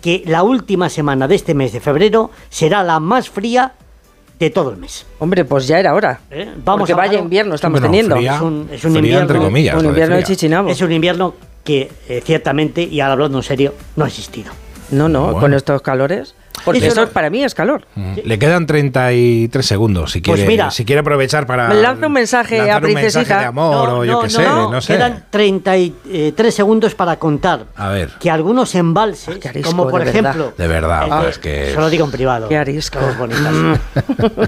que 0.00 0.22
la 0.26 0.42
última 0.42 0.88
semana 0.88 1.26
de 1.26 1.34
este 1.34 1.54
mes 1.54 1.72
de 1.72 1.80
febrero 1.80 2.30
será 2.48 2.82
la 2.84 3.00
más 3.00 3.28
fría 3.28 3.72
de 4.38 4.50
todo 4.50 4.70
el 4.70 4.76
mes. 4.76 5.06
Hombre, 5.18 5.44
pues 5.44 5.66
ya 5.66 5.78
era 5.80 5.94
hora. 5.94 6.20
Vamos 6.64 6.80
Porque 6.80 6.92
a 6.92 6.96
vaya 6.96 7.18
invierno 7.18 7.54
estamos 7.54 7.80
Bueno, 7.80 7.90
teniendo. 7.90 8.16
Es 8.16 8.40
un, 8.40 8.68
es 8.70 8.84
un 8.84 8.90
fría 8.92 8.98
invierno, 9.00 9.20
entre 9.22 9.38
comillas, 9.38 9.76
Un 9.76 9.86
invierno 9.86 10.16
de 10.16 10.22
chichinabo. 10.24 10.68
Es 10.68 10.80
un 10.80 10.92
invierno 10.92 11.34
que 11.64 11.90
eh, 12.08 12.22
ciertamente, 12.24 12.82
y 12.82 13.00
ahora 13.00 13.14
hablando 13.14 13.38
en 13.38 13.44
serio, 13.44 13.74
no 13.96 14.04
ha 14.04 14.08
existido. 14.08 14.52
No, 14.90 15.08
no, 15.08 15.22
Bueno. 15.24 15.40
con 15.40 15.54
estos 15.54 15.80
calores. 15.82 16.34
Porque 16.64 16.78
Eso 16.78 16.86
eso 16.88 17.00
no- 17.06 17.08
para 17.08 17.30
mí 17.30 17.42
es 17.42 17.52
calor. 17.52 17.84
Le 17.96 18.38
quedan 18.38 18.64
33 18.66 19.66
segundos 19.66 20.12
si 20.12 20.20
Pues 20.20 20.36
quiere, 20.38 20.48
mira. 20.52 20.70
si 20.70 20.84
quiere 20.84 21.00
aprovechar 21.00 21.46
para 21.46 21.66
Me 21.68 21.74
lanza 21.74 22.06
un 22.06 22.12
mensaje 22.12 22.58
a 22.70 22.76
un 22.76 22.82
mensaje 22.84 22.94
Princesita. 22.94 23.38
de 23.40 23.44
amor 23.46 23.88
o 23.90 24.04
yo 24.04 24.20
qué 24.20 24.30
sé, 24.30 24.42
no, 24.44 24.80
sé. 24.80 24.94
Quedan 24.94 25.24
33 25.30 26.54
segundos 26.54 26.94
para 26.94 27.16
contar 27.18 27.66
A 27.74 27.88
ver, 27.88 28.10
que 28.20 28.30
algunos 28.30 28.74
embalses, 28.76 29.44
arisco, 29.44 29.70
como 29.70 29.88
por 29.90 30.04
de 30.04 30.12
verdad. 30.12 30.30
ejemplo, 30.30 30.52
de 30.56 30.68
verdad, 30.68 31.08
Ah, 31.10 31.20
pues 31.24 31.38
que 31.38 31.72
se 31.74 31.80
lo 31.80 31.90
digo 31.90 32.04
en 32.04 32.10
privado. 32.12 32.48
Qué 32.48 32.56
arisco. 32.56 33.00
Bonitas. 33.18 33.80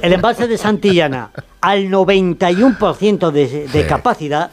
el 0.00 0.12
embalse 0.12 0.46
de 0.46 0.57
Santillana 0.59 1.31
al 1.61 1.90
91% 1.90 3.31
de, 3.33 3.66
de 3.66 3.83
Sí. 3.83 3.88
capacidad, 3.88 4.50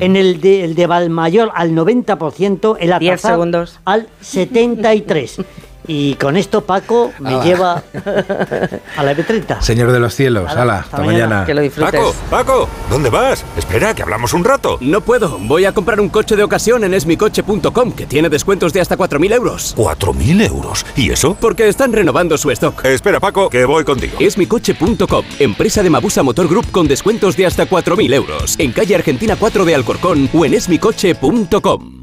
en 0.00 0.16
el 0.16 0.40
de, 0.40 0.64
el 0.64 0.74
de 0.74 0.86
Valmayor 0.86 1.50
al 1.54 1.72
90%, 1.72 2.76
el 2.80 2.92
Atazar 2.92 3.32
segundos. 3.32 3.80
al 3.84 4.08
73%. 4.22 5.44
Y 5.88 6.14
con 6.14 6.36
esto 6.36 6.60
Paco 6.64 7.12
me 7.18 7.30
Ala. 7.30 7.44
lleva 7.44 7.82
a 8.96 9.02
la 9.02 9.16
M30. 9.16 9.60
señor 9.62 9.90
de 9.90 9.98
los 9.98 10.14
cielos, 10.14 10.48
Hala, 10.50 10.62
ala, 10.62 10.74
hasta 10.80 10.96
hasta 10.96 11.06
mañana. 11.06 11.26
mañana. 11.26 11.46
Que 11.46 11.54
lo 11.54 11.60
disfrutes. 11.62 11.92
Paco, 12.00 12.14
Paco, 12.30 12.68
¿dónde 12.90 13.08
vas? 13.10 13.44
Espera, 13.56 13.94
que 13.94 14.02
hablamos 14.02 14.32
un 14.34 14.44
rato. 14.44 14.76
No 14.82 15.00
puedo. 15.00 15.38
Voy 15.38 15.64
a 15.64 15.72
comprar 15.72 16.00
un 16.00 16.10
coche 16.10 16.36
de 16.36 16.42
ocasión 16.44 16.84
en 16.84 16.92
esmicoche.com 16.94 17.92
que 17.92 18.06
tiene 18.06 18.28
descuentos 18.28 18.72
de 18.72 18.80
hasta 18.82 18.96
4.000 18.98 19.32
euros. 19.34 19.74
¿4.000 19.76 20.46
euros? 20.46 20.84
¿Y 20.94 21.10
eso? 21.10 21.34
Porque 21.40 21.68
están 21.68 21.92
renovando 21.92 22.36
su 22.36 22.50
stock. 22.50 22.84
Espera, 22.84 23.18
Paco, 23.18 23.48
que 23.48 23.64
voy 23.64 23.84
contigo. 23.84 24.18
Esmicoche.com, 24.20 25.24
empresa 25.38 25.82
de 25.82 25.90
Mabusa 25.90 26.22
Motor 26.22 26.48
Group 26.48 26.70
con 26.70 26.86
descuentos 26.86 27.36
de 27.36 27.46
hasta 27.46 27.66
4.000 27.66 28.12
euros. 28.14 28.56
En 28.58 28.72
calle 28.72 28.94
Argentina 28.94 29.36
4 29.38 29.64
de 29.64 29.74
Alcorcón 29.74 30.28
o 30.34 30.44
en 30.44 30.52
esmicoche.com. 30.54 32.02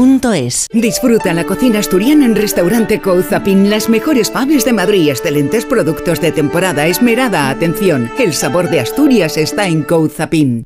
Disfruta 0.73 1.33
la 1.33 1.45
cocina 1.45 1.79
asturiana 1.79 2.25
en 2.25 2.35
Restaurante 2.35 2.99
Couzapin, 2.99 3.69
las 3.69 3.87
mejores 3.87 4.31
paves 4.31 4.65
de 4.65 4.73
Madrid, 4.73 5.09
excelentes 5.09 5.65
productos 5.65 6.19
de 6.19 6.31
temporada, 6.31 6.87
esmerada 6.87 7.49
atención. 7.49 8.09
El 8.17 8.33
sabor 8.33 8.69
de 8.69 8.79
Asturias 8.79 9.37
está 9.37 9.67
en 9.67 9.83
Couzapin. 9.83 10.65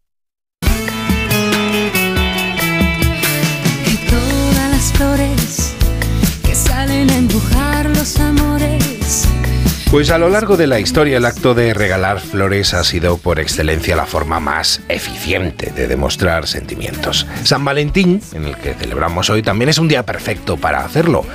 Pues 9.91 10.09
a 10.09 10.17
lo 10.17 10.29
largo 10.29 10.57
de 10.57 10.65
la 10.65 10.79
historia 10.79 11.17
el 11.17 11.25
acto 11.25 11.53
de 11.53 11.73
regalar 11.75 12.19
flores 12.19 12.73
ha 12.73 12.83
sido 12.83 13.17
por 13.17 13.39
excelencia 13.39 13.95
la 13.95 14.07
forma 14.07 14.39
más 14.39 14.81
eficiente 14.89 15.71
de 15.71 15.87
demostrar 15.87 16.47
sentimientos. 16.47 17.27
San 17.43 17.63
Valentín, 17.63 18.19
en 18.33 18.45
el 18.45 18.57
que 18.57 18.73
celebramos 18.73 19.29
hoy, 19.29 19.43
también 19.43 19.69
es 19.69 19.77
un 19.77 19.87
día 19.87 20.03
perfecto 20.03 20.57
para 20.57 20.83
hacerlo. 20.83 21.25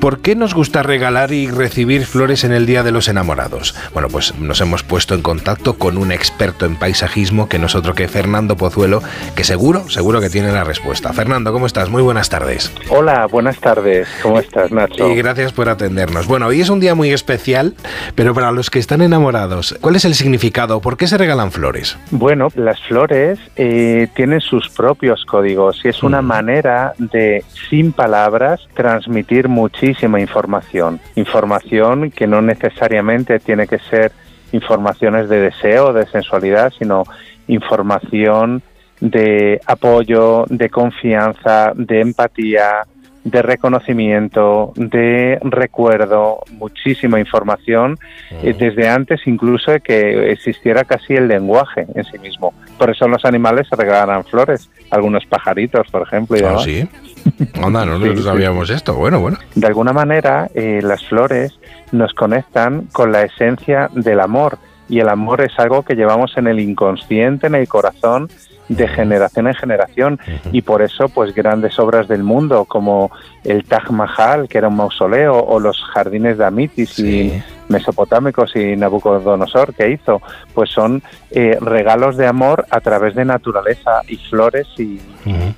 ¿Por 0.00 0.20
qué 0.20 0.36
nos 0.36 0.54
gusta 0.54 0.84
regalar 0.84 1.32
y 1.32 1.48
recibir 1.48 2.06
flores 2.06 2.44
en 2.44 2.52
el 2.52 2.66
Día 2.66 2.84
de 2.84 2.92
los 2.92 3.08
Enamorados? 3.08 3.74
Bueno, 3.92 4.08
pues 4.08 4.38
nos 4.38 4.60
hemos 4.60 4.84
puesto 4.84 5.14
en 5.14 5.22
contacto 5.22 5.74
con 5.74 5.98
un 5.98 6.12
experto 6.12 6.66
en 6.66 6.76
paisajismo 6.76 7.48
que 7.48 7.58
nosotros 7.58 7.96
que 7.96 8.06
Fernando 8.06 8.56
Pozuelo, 8.56 9.02
que 9.34 9.42
seguro, 9.42 9.88
seguro 9.88 10.20
que 10.20 10.30
tiene 10.30 10.52
la 10.52 10.62
respuesta. 10.62 11.12
Fernando, 11.12 11.52
¿cómo 11.52 11.66
estás? 11.66 11.90
Muy 11.90 12.02
buenas 12.02 12.28
tardes. 12.28 12.72
Hola, 12.90 13.26
buenas 13.26 13.58
tardes. 13.58 14.08
¿Cómo 14.22 14.38
estás, 14.38 14.70
Nacho? 14.70 15.10
Y 15.10 15.16
gracias 15.16 15.52
por 15.52 15.68
atendernos. 15.68 16.28
Bueno, 16.28 16.46
hoy 16.46 16.60
es 16.60 16.70
un 16.70 16.78
día 16.78 16.94
muy 16.94 17.10
especial, 17.10 17.74
pero 18.14 18.34
para 18.34 18.52
los 18.52 18.70
que 18.70 18.78
están 18.78 19.02
enamorados, 19.02 19.76
¿cuál 19.80 19.96
es 19.96 20.04
el 20.04 20.14
significado? 20.14 20.80
¿Por 20.80 20.96
qué 20.96 21.08
se 21.08 21.18
regalan 21.18 21.50
flores? 21.50 21.98
Bueno, 22.12 22.48
las 22.54 22.80
flores 22.82 23.40
eh, 23.56 24.06
tienen 24.14 24.40
sus 24.40 24.68
propios 24.68 25.24
códigos 25.24 25.80
y 25.84 25.88
es 25.88 26.04
una 26.04 26.22
manera 26.22 26.92
de, 26.98 27.42
sin 27.68 27.90
palabras, 27.90 28.60
transmitir 28.74 29.48
muchísima 29.88 30.20
información. 30.20 31.00
Información 31.16 32.10
que 32.10 32.26
no 32.26 32.42
necesariamente 32.42 33.38
tiene 33.38 33.66
que 33.66 33.78
ser 33.78 34.12
informaciones 34.52 35.28
de 35.30 35.40
deseo, 35.40 35.92
de 35.94 36.06
sensualidad, 36.06 36.72
sino 36.78 37.04
información 37.46 38.62
de 39.00 39.60
apoyo, 39.66 40.44
de 40.48 40.68
confianza, 40.68 41.72
de 41.74 42.00
empatía, 42.00 42.86
de 43.30 43.42
reconocimiento, 43.42 44.72
de 44.76 45.38
recuerdo, 45.42 46.40
muchísima 46.52 47.18
información, 47.20 47.98
eh, 48.42 48.54
desde 48.58 48.88
antes 48.88 49.20
incluso 49.26 49.70
de 49.72 49.80
que 49.80 50.30
existiera 50.32 50.84
casi 50.84 51.14
el 51.14 51.28
lenguaje 51.28 51.86
en 51.94 52.04
sí 52.04 52.18
mismo. 52.18 52.54
Por 52.78 52.90
eso 52.90 53.06
los 53.08 53.24
animales 53.24 53.66
se 53.68 53.76
regalan 53.76 54.24
flores, 54.24 54.70
algunos 54.90 55.24
pajaritos, 55.26 55.86
por 55.90 56.02
ejemplo. 56.02 56.36
Y 56.38 56.42
Ah, 56.42 56.58
sí. 56.58 56.88
Anda, 57.62 57.84
no, 57.84 58.00
sí. 58.00 58.22
sabíamos 58.22 58.70
esto. 58.70 58.94
Bueno, 58.94 59.20
bueno. 59.20 59.38
De 59.54 59.66
alguna 59.66 59.92
manera, 59.92 60.48
eh, 60.54 60.80
las 60.82 61.04
flores 61.04 61.58
nos 61.92 62.14
conectan 62.14 62.86
con 62.92 63.12
la 63.12 63.22
esencia 63.22 63.90
del 63.92 64.20
amor 64.20 64.58
y 64.88 65.00
el 65.00 65.08
amor 65.08 65.42
es 65.42 65.52
algo 65.58 65.82
que 65.82 65.94
llevamos 65.94 66.36
en 66.38 66.46
el 66.46 66.60
inconsciente, 66.60 67.48
en 67.48 67.54
el 67.56 67.68
corazón, 67.68 68.28
de 68.68 68.88
generación 68.88 69.48
en 69.48 69.54
generación 69.54 70.20
y 70.52 70.62
por 70.62 70.82
eso 70.82 71.08
pues 71.08 71.34
grandes 71.34 71.78
obras 71.78 72.08
del 72.08 72.22
mundo 72.22 72.64
como 72.64 73.10
el 73.44 73.64
Taj 73.64 73.90
Mahal 73.90 74.48
que 74.48 74.58
era 74.58 74.68
un 74.68 74.76
mausoleo 74.76 75.38
o 75.38 75.58
los 75.58 75.82
jardines 75.82 76.38
de 76.38 76.44
Amitis 76.44 76.98
y 76.98 77.42
mesopotámicos 77.68 78.54
y 78.56 78.76
Nabucodonosor 78.76 79.74
que 79.74 79.90
hizo 79.90 80.20
pues 80.54 80.70
son 80.70 81.02
eh, 81.30 81.58
regalos 81.60 82.16
de 82.16 82.26
amor 82.26 82.66
a 82.70 82.80
través 82.80 83.14
de 83.14 83.24
naturaleza 83.24 84.02
y 84.08 84.16
flores 84.16 84.66
y 84.78 85.00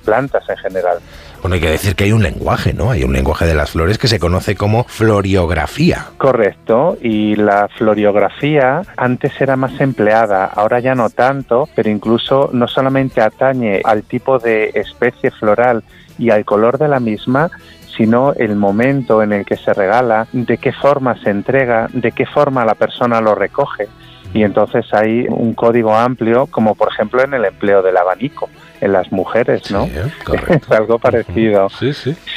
plantas 0.03 0.47
en 0.49 0.57
general. 0.57 0.97
Bueno, 1.41 1.55
hay 1.55 1.61
que 1.61 1.71
decir 1.71 1.95
que 1.95 2.03
hay 2.03 2.11
un 2.11 2.21
lenguaje, 2.21 2.71
¿no? 2.71 2.91
Hay 2.91 3.03
un 3.03 3.13
lenguaje 3.13 3.47
de 3.47 3.55
las 3.55 3.71
flores 3.71 3.97
que 3.97 4.07
se 4.07 4.19
conoce 4.19 4.55
como 4.55 4.83
floriografía. 4.83 6.05
Correcto, 6.17 6.97
y 7.01 7.35
la 7.35 7.67
floriografía 7.67 8.83
antes 8.95 9.39
era 9.41 9.55
más 9.55 9.79
empleada, 9.81 10.45
ahora 10.45 10.79
ya 10.79 10.93
no 10.93 11.09
tanto, 11.09 11.67
pero 11.73 11.89
incluso 11.89 12.51
no 12.53 12.67
solamente 12.67 13.21
atañe 13.21 13.81
al 13.83 14.03
tipo 14.03 14.37
de 14.37 14.71
especie 14.75 15.31
floral 15.31 15.83
y 16.19 16.29
al 16.29 16.45
color 16.45 16.77
de 16.77 16.87
la 16.87 16.99
misma, 16.99 17.49
sino 17.95 18.33
el 18.33 18.55
momento 18.55 19.21
en 19.21 19.33
el 19.33 19.45
que 19.45 19.57
se 19.57 19.73
regala, 19.73 20.27
de 20.31 20.57
qué 20.57 20.71
forma 20.71 21.17
se 21.21 21.29
entrega, 21.29 21.87
de 21.91 22.11
qué 22.11 22.25
forma 22.25 22.65
la 22.65 22.75
persona 22.75 23.21
lo 23.21 23.35
recoge. 23.35 23.87
Y 24.33 24.43
entonces 24.43 24.85
hay 24.93 25.25
un 25.27 25.53
código 25.53 25.95
amplio, 25.95 26.47
como 26.47 26.75
por 26.75 26.89
ejemplo 26.89 27.21
en 27.21 27.33
el 27.33 27.45
empleo 27.45 27.81
del 27.81 27.97
abanico, 27.97 28.49
en 28.79 28.93
las 28.93 29.11
mujeres, 29.11 29.69
¿no? 29.71 29.85
es 29.85 30.71
algo 30.71 30.99
parecido. 30.99 31.67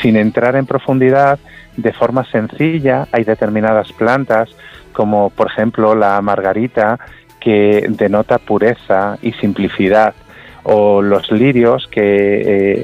Sin 0.02 0.16
entrar 0.16 0.56
en 0.56 0.66
profundidad, 0.66 1.38
de 1.76 1.92
forma 1.92 2.24
sencilla, 2.24 3.06
hay 3.12 3.24
determinadas 3.24 3.92
plantas, 3.92 4.50
como 4.92 5.30
por 5.30 5.48
ejemplo 5.48 5.94
la 5.94 6.20
margarita, 6.20 6.98
que 7.40 7.86
denota 7.88 8.38
pureza 8.38 9.18
y 9.22 9.32
simplicidad, 9.32 10.14
o 10.64 11.02
los 11.02 11.30
lirios 11.30 11.86
que 11.88 12.02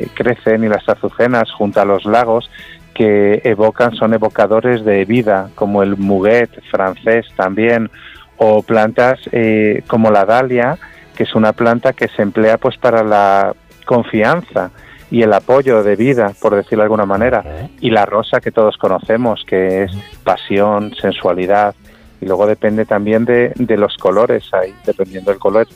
eh, 0.00 0.08
crecen 0.14 0.64
y 0.64 0.68
las 0.68 0.88
azucenas 0.88 1.50
junto 1.50 1.80
a 1.80 1.84
los 1.84 2.04
lagos 2.04 2.50
que 2.94 3.40
evocan, 3.44 3.94
son 3.94 4.12
evocadores 4.14 4.84
de 4.84 5.04
vida, 5.06 5.48
como 5.54 5.82
el 5.82 5.96
muguet 5.96 6.50
francés 6.70 7.26
también, 7.36 7.90
o 8.36 8.62
plantas 8.62 9.18
eh, 9.32 9.82
como 9.86 10.10
la 10.10 10.24
dalia, 10.24 10.78
que 11.16 11.24
es 11.24 11.34
una 11.34 11.52
planta 11.52 11.92
que 11.92 12.08
se 12.08 12.22
emplea 12.22 12.58
pues 12.58 12.76
para 12.76 13.02
la 13.02 13.54
confianza 13.86 14.70
y 15.10 15.22
el 15.22 15.32
apoyo 15.32 15.82
de 15.82 15.96
vida, 15.96 16.32
por 16.40 16.54
decirlo 16.54 16.82
de 16.82 16.84
alguna 16.84 17.06
manera, 17.06 17.42
y 17.80 17.90
la 17.90 18.06
rosa 18.06 18.40
que 18.40 18.52
todos 18.52 18.76
conocemos, 18.76 19.44
que 19.46 19.84
es 19.84 19.92
pasión, 20.22 20.94
sensualidad, 20.94 21.74
y 22.20 22.26
luego 22.26 22.46
depende 22.46 22.84
también 22.84 23.24
de, 23.24 23.52
de 23.56 23.76
los 23.76 23.96
colores 23.96 24.44
ahí, 24.52 24.74
dependiendo 24.84 25.30
del 25.30 25.40
color. 25.40 25.66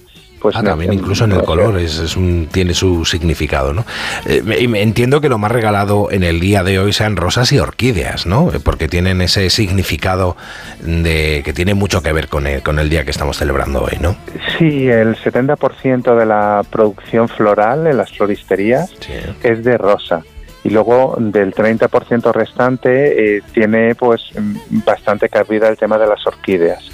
Pues 0.44 0.56
ah, 0.56 0.62
también 0.62 0.92
incluso 0.92 1.24
en 1.24 1.32
el 1.32 1.42
color 1.42 1.78
es, 1.78 1.98
es 1.98 2.16
un, 2.18 2.48
tiene 2.52 2.74
su 2.74 3.06
significado, 3.06 3.72
¿no? 3.72 3.86
Eh, 4.26 4.42
me- 4.44 4.58
y 4.60 4.68
me- 4.68 4.82
entiendo 4.82 5.22
que 5.22 5.30
lo 5.30 5.38
más 5.38 5.50
regalado 5.50 6.10
en 6.10 6.22
el 6.22 6.38
día 6.38 6.62
de 6.62 6.78
hoy 6.78 6.92
sean 6.92 7.16
rosas 7.16 7.50
y 7.52 7.58
orquídeas, 7.58 8.26
¿no? 8.26 8.52
Eh, 8.52 8.60
Porque 8.62 8.86
tienen 8.86 9.22
ese 9.22 9.48
significado 9.48 10.36
de 10.82 11.40
que 11.46 11.54
tiene 11.54 11.72
mucho 11.72 12.02
que 12.02 12.12
ver 12.12 12.28
con 12.28 12.46
el, 12.46 12.62
con 12.62 12.78
el 12.78 12.90
día 12.90 13.04
que 13.04 13.10
estamos 13.10 13.38
celebrando 13.38 13.82
hoy, 13.84 13.96
¿no? 14.02 14.16
Sí, 14.58 14.86
el 14.86 15.16
70% 15.16 16.14
de 16.14 16.26
la 16.26 16.62
producción 16.70 17.28
floral 17.30 17.86
en 17.86 17.96
las 17.96 18.12
floristerías 18.12 18.92
es 19.42 19.64
de 19.64 19.78
rosa. 19.78 20.20
Y 20.62 20.68
luego 20.70 21.16
del 21.18 21.54
30% 21.54 22.32
restante 22.34 23.36
eh, 23.36 23.42
tiene 23.52 23.94
pues 23.94 24.22
mm, 24.38 24.80
bastante 24.84 25.30
cabida 25.30 25.68
el 25.68 25.76
tema 25.78 25.96
de 25.96 26.06
las 26.06 26.26
orquídeas. 26.26 26.84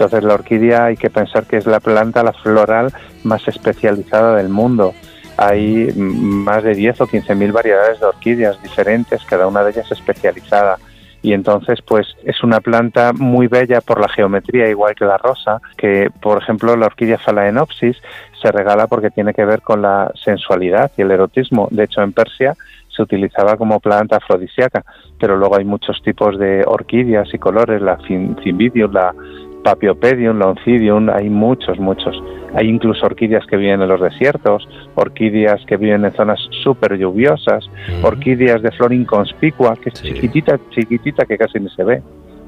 Entonces 0.00 0.24
la 0.24 0.32
orquídea 0.32 0.86
hay 0.86 0.96
que 0.96 1.10
pensar 1.10 1.44
que 1.44 1.58
es 1.58 1.66
la 1.66 1.78
planta, 1.78 2.22
la 2.22 2.32
floral 2.32 2.90
más 3.22 3.46
especializada 3.46 4.36
del 4.36 4.48
mundo. 4.48 4.94
Hay 5.36 5.92
más 5.94 6.62
de 6.62 6.74
10 6.74 7.02
o 7.02 7.06
15 7.06 7.34
mil 7.34 7.52
variedades 7.52 8.00
de 8.00 8.06
orquídeas 8.06 8.62
diferentes, 8.62 9.22
cada 9.26 9.46
una 9.46 9.62
de 9.62 9.72
ellas 9.72 9.92
especializada. 9.92 10.78
Y 11.20 11.34
entonces, 11.34 11.82
pues 11.82 12.16
es 12.24 12.42
una 12.42 12.60
planta 12.60 13.12
muy 13.12 13.46
bella 13.46 13.82
por 13.82 14.00
la 14.00 14.08
geometría, 14.08 14.70
igual 14.70 14.94
que 14.94 15.04
la 15.04 15.18
rosa, 15.18 15.60
que 15.76 16.08
por 16.22 16.42
ejemplo 16.42 16.74
la 16.76 16.86
orquídea 16.86 17.18
Phalaenopsis 17.18 17.98
se 18.40 18.50
regala 18.50 18.86
porque 18.86 19.10
tiene 19.10 19.34
que 19.34 19.44
ver 19.44 19.60
con 19.60 19.82
la 19.82 20.10
sensualidad 20.24 20.90
y 20.96 21.02
el 21.02 21.10
erotismo. 21.10 21.68
De 21.70 21.84
hecho, 21.84 22.00
en 22.00 22.14
Persia 22.14 22.56
se 22.88 23.02
utilizaba 23.02 23.58
como 23.58 23.80
planta 23.80 24.16
afrodisíaca, 24.16 24.82
pero 25.18 25.36
luego 25.36 25.58
hay 25.58 25.66
muchos 25.66 26.02
tipos 26.02 26.38
de 26.38 26.64
orquídeas 26.66 27.28
y 27.34 27.38
colores, 27.38 27.82
la 27.82 27.98
cymbidium, 28.06 28.92
la 28.92 29.14
Papiopedium, 29.62 30.38
Loncidium, 30.38 31.08
hay 31.10 31.28
muchos, 31.28 31.78
muchos. 31.78 32.22
Hay 32.54 32.68
incluso 32.68 33.06
orquídeas 33.06 33.46
que 33.46 33.56
viven 33.56 33.82
en 33.82 33.88
los 33.88 34.00
desiertos, 34.00 34.68
orquídeas 34.94 35.64
que 35.66 35.76
viven 35.76 36.04
en 36.04 36.12
zonas 36.12 36.40
súper 36.62 36.96
lluviosas, 36.96 37.68
orquídeas 38.02 38.62
de 38.62 38.72
flor 38.72 38.92
inconspicua, 38.92 39.76
que 39.76 39.90
es 39.90 40.02
chiquitita, 40.02 40.58
chiquitita, 40.70 41.26
que 41.26 41.38
casi 41.38 41.60
ni 41.60 41.68
se 41.70 41.84
ve. 41.84 42.02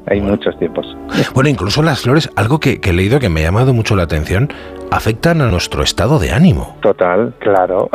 Hay 0.07 0.21
muchos 0.21 0.59
tipos. 0.59 0.87
Bueno, 1.35 1.49
incluso 1.49 1.83
las 1.83 2.03
flores, 2.03 2.31
algo 2.37 2.59
que, 2.59 2.81
que 2.81 2.91
he 2.91 2.93
leído 2.93 3.21
que 3.21 3.29
me 3.29 3.41
ha 3.41 3.45
llamado 3.45 3.73
mucho 3.73 3.95
la 3.95 4.03
atención, 4.03 4.49
afectan 4.91 5.41
a 5.41 5.49
nuestro 5.49 5.83
estado 5.83 6.19
de 6.19 6.33
ánimo. 6.33 6.77
Total, 6.83 7.35
claro. 7.39 7.89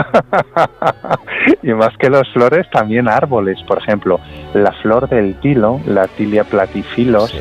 y 1.63 1.71
más 1.73 1.95
que 1.97 2.09
las 2.09 2.27
flores, 2.33 2.65
también 2.71 3.07
árboles. 3.07 3.61
Por 3.67 3.77
ejemplo, 3.77 4.19
la 4.53 4.71
flor 4.81 5.07
del 5.09 5.39
tilo, 5.39 5.79
la 5.85 6.07
tilia 6.07 6.43
platyphilus, 6.43 7.33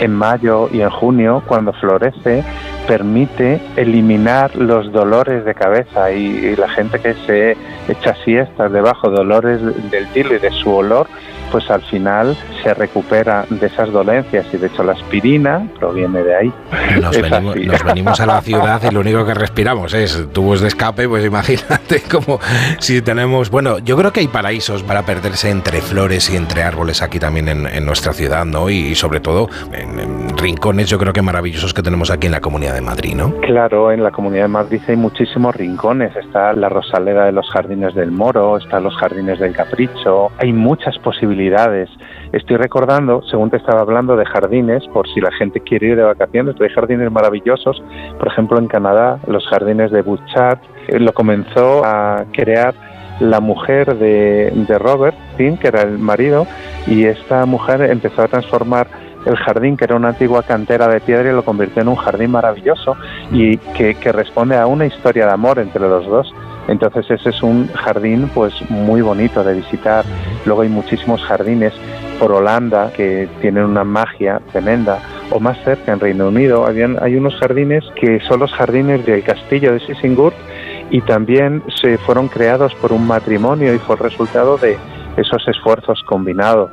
en 0.00 0.14
mayo 0.14 0.68
y 0.72 0.80
en 0.80 0.90
junio, 0.90 1.42
cuando 1.46 1.72
florece, 1.74 2.42
permite 2.86 3.60
eliminar 3.76 4.56
los 4.56 4.90
dolores 4.92 5.44
de 5.44 5.54
cabeza 5.54 6.12
y, 6.12 6.24
y 6.24 6.56
la 6.56 6.68
gente 6.68 6.98
que 6.98 7.14
se 7.26 7.56
echa 7.88 8.14
siestas 8.24 8.72
debajo 8.72 9.10
de 9.10 9.16
dolores 9.16 9.90
del 9.90 10.06
tilo 10.08 10.34
y 10.34 10.38
de 10.38 10.50
su 10.50 10.74
olor, 10.74 11.06
pues 11.54 11.70
al 11.70 11.82
final 11.82 12.36
se 12.64 12.74
recupera 12.74 13.46
de 13.48 13.68
esas 13.68 13.92
dolencias 13.92 14.44
y 14.52 14.56
de 14.56 14.66
hecho 14.66 14.82
la 14.82 14.94
aspirina 14.94 15.64
proviene 15.78 16.24
de 16.24 16.34
ahí. 16.34 16.52
Nos, 17.00 17.22
venimos, 17.22 17.54
nos 17.54 17.84
venimos 17.84 18.18
a 18.18 18.26
la 18.26 18.40
ciudad 18.40 18.82
y 18.82 18.92
lo 18.92 18.98
único 18.98 19.24
que 19.24 19.34
respiramos 19.34 19.94
es 19.94 20.32
tubos 20.32 20.62
de 20.62 20.66
escape, 20.66 21.08
pues 21.08 21.24
imagínate 21.24 22.02
como 22.10 22.40
si 22.80 23.02
tenemos... 23.02 23.50
Bueno, 23.50 23.78
yo 23.78 23.96
creo 23.96 24.12
que 24.12 24.18
hay 24.18 24.26
paraísos 24.26 24.82
para 24.82 25.04
perderse 25.04 25.48
entre 25.48 25.80
flores 25.80 26.28
y 26.28 26.36
entre 26.36 26.64
árboles 26.64 27.02
aquí 27.02 27.20
también 27.20 27.46
en, 27.46 27.68
en 27.68 27.86
nuestra 27.86 28.12
ciudad, 28.14 28.44
¿no? 28.44 28.68
Y, 28.68 28.88
y 28.88 28.96
sobre 28.96 29.20
todo 29.20 29.48
en, 29.72 30.00
en 30.00 30.36
rincones 30.36 30.88
yo 30.88 30.98
creo 30.98 31.12
que 31.12 31.22
maravillosos 31.22 31.72
que 31.72 31.82
tenemos 31.82 32.10
aquí 32.10 32.26
en 32.26 32.32
la 32.32 32.40
Comunidad 32.40 32.74
de 32.74 32.80
Madrid, 32.80 33.14
¿no? 33.14 33.32
Claro, 33.42 33.92
en 33.92 34.02
la 34.02 34.10
Comunidad 34.10 34.46
de 34.46 34.48
Madrid 34.48 34.80
hay 34.88 34.96
muchísimos 34.96 35.54
rincones. 35.54 36.16
Está 36.16 36.52
la 36.54 36.68
Rosaleda 36.68 37.26
de 37.26 37.32
los 37.32 37.48
Jardines 37.48 37.94
del 37.94 38.10
Moro, 38.10 38.56
están 38.56 38.82
los 38.82 38.96
Jardines 38.96 39.38
del 39.38 39.52
Capricho. 39.52 40.32
Hay 40.38 40.52
muchas 40.52 40.98
posibilidades. 40.98 41.43
Estoy 42.32 42.56
recordando, 42.56 43.22
según 43.30 43.50
te 43.50 43.58
estaba 43.58 43.80
hablando 43.80 44.16
de 44.16 44.24
jardines, 44.24 44.82
por 44.92 45.08
si 45.08 45.20
la 45.20 45.30
gente 45.32 45.60
quiere 45.60 45.88
ir 45.88 45.96
de 45.96 46.02
vacaciones, 46.02 46.56
hay 46.60 46.68
jardines 46.70 47.10
maravillosos. 47.10 47.82
Por 48.18 48.28
ejemplo, 48.28 48.58
en 48.58 48.66
Canadá, 48.66 49.18
los 49.26 49.46
jardines 49.46 49.90
de 49.90 50.02
Butchart 50.02 50.60
eh, 50.88 50.98
lo 50.98 51.12
comenzó 51.12 51.84
a 51.84 52.24
crear 52.32 52.74
la 53.20 53.40
mujer 53.40 53.96
de, 53.96 54.50
de 54.52 54.78
Robert, 54.78 55.16
Tim, 55.36 55.56
que 55.56 55.68
era 55.68 55.82
el 55.82 55.98
marido, 55.98 56.46
y 56.86 57.04
esta 57.04 57.46
mujer 57.46 57.82
empezó 57.82 58.22
a 58.22 58.28
transformar 58.28 58.88
el 59.26 59.36
jardín, 59.36 59.76
que 59.76 59.84
era 59.84 59.96
una 59.96 60.08
antigua 60.08 60.42
cantera 60.42 60.88
de 60.88 61.00
piedra, 61.00 61.30
y 61.30 61.32
lo 61.32 61.44
convirtió 61.44 61.82
en 61.82 61.88
un 61.88 61.96
jardín 61.96 62.32
maravilloso 62.32 62.96
y 63.30 63.56
que 63.56 64.12
responde 64.12 64.56
a 64.56 64.66
una 64.66 64.86
historia 64.86 65.26
de 65.26 65.32
amor 65.32 65.58
entre 65.58 65.80
los 65.80 66.04
dos. 66.06 66.34
Entonces 66.68 67.10
ese 67.10 67.30
es 67.30 67.42
un 67.42 67.68
jardín 67.68 68.30
pues 68.34 68.54
muy 68.70 69.02
bonito 69.02 69.44
de 69.44 69.54
visitar. 69.54 70.04
Luego 70.46 70.62
hay 70.62 70.68
muchísimos 70.68 71.22
jardines 71.22 71.72
por 72.18 72.32
Holanda 72.32 72.90
que 72.96 73.28
tienen 73.40 73.64
una 73.64 73.84
magia 73.84 74.40
tremenda. 74.52 74.98
O 75.30 75.40
más 75.40 75.58
cerca, 75.64 75.92
en 75.92 76.00
Reino 76.00 76.28
Unido, 76.28 76.66
hay 76.66 77.16
unos 77.16 77.34
jardines 77.36 77.84
que 77.96 78.20
son 78.20 78.40
los 78.40 78.52
jardines 78.52 79.04
del 79.04 79.22
castillo 79.22 79.72
de 79.72 79.80
Sissinghurst 79.80 80.38
y 80.90 81.00
también 81.02 81.62
se 81.80 81.98
fueron 81.98 82.28
creados 82.28 82.74
por 82.74 82.92
un 82.92 83.06
matrimonio 83.06 83.74
y 83.74 83.78
fue 83.78 83.96
el 83.96 84.02
resultado 84.02 84.58
de 84.58 84.76
esos 85.16 85.46
esfuerzos 85.48 86.02
combinados. 86.04 86.70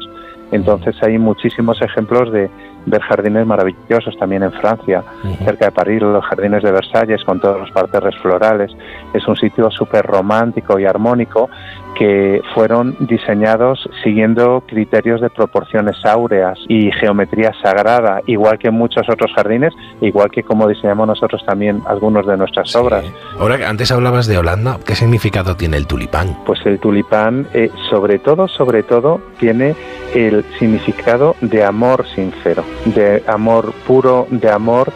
Entonces 0.52 0.96
hay 1.02 1.18
muchísimos 1.18 1.82
ejemplos 1.82 2.32
de 2.32 2.50
ver 2.86 3.02
jardines 3.02 3.46
maravillosos 3.46 4.18
también 4.18 4.44
en 4.44 4.52
Francia, 4.52 5.04
cerca 5.44 5.66
de 5.66 5.72
París, 5.72 6.02
los 6.02 6.26
jardines 6.26 6.64
de 6.64 6.72
Versalles 6.72 7.24
con 7.24 7.40
todos 7.40 7.60
los 7.60 7.72
parterres 7.72 8.16
florales. 8.22 8.72
Es 9.14 9.28
un 9.28 9.36
sitio 9.36 9.70
súper 9.72 10.06
romántico 10.06 10.80
y 10.80 10.86
armónico 10.86 11.50
que 11.98 12.42
fueron 12.54 12.96
diseñados 13.00 13.90
siguiendo 14.04 14.64
criterios 14.68 15.22
de 15.22 15.30
proporciones 15.30 15.98
áureas 16.06 16.58
y 16.68 16.92
geometría 16.92 17.52
sagrada, 17.62 18.22
igual 18.28 18.58
que 18.58 18.72
muchos 18.72 19.08
otros 19.10 19.32
jardines, 19.36 19.74
igual 20.02 20.30
que 20.32 20.44
como 20.44 20.68
diseñamos 20.68 21.08
nosotros 21.08 21.44
también 21.46 21.82
algunos 21.86 22.26
de 22.26 22.38
nuestras 22.38 22.76
obras. 22.76 23.06
Ahora, 23.40 23.70
antes 23.70 23.92
hablabas 23.92 24.28
de 24.28 24.38
Holanda, 24.38 24.78
¿qué 24.86 24.96
significado 24.96 25.56
tiene 25.56 25.78
el 25.78 25.88
tulipán? 25.88 26.38
Pues 26.46 26.66
el 26.66 26.80
tulipán, 26.80 27.48
eh, 27.54 27.70
sobre 27.90 28.20
todo, 28.20 28.48
sobre 28.48 28.84
todo, 28.84 29.22
tiene 29.40 29.76
el 30.14 30.44
significado 30.60 31.36
de 31.42 31.64
amor 31.64 32.06
sincero, 32.08 32.64
de 32.86 33.24
amor 33.28 33.74
puro, 33.86 34.28
de 34.30 34.50
amor 34.50 34.92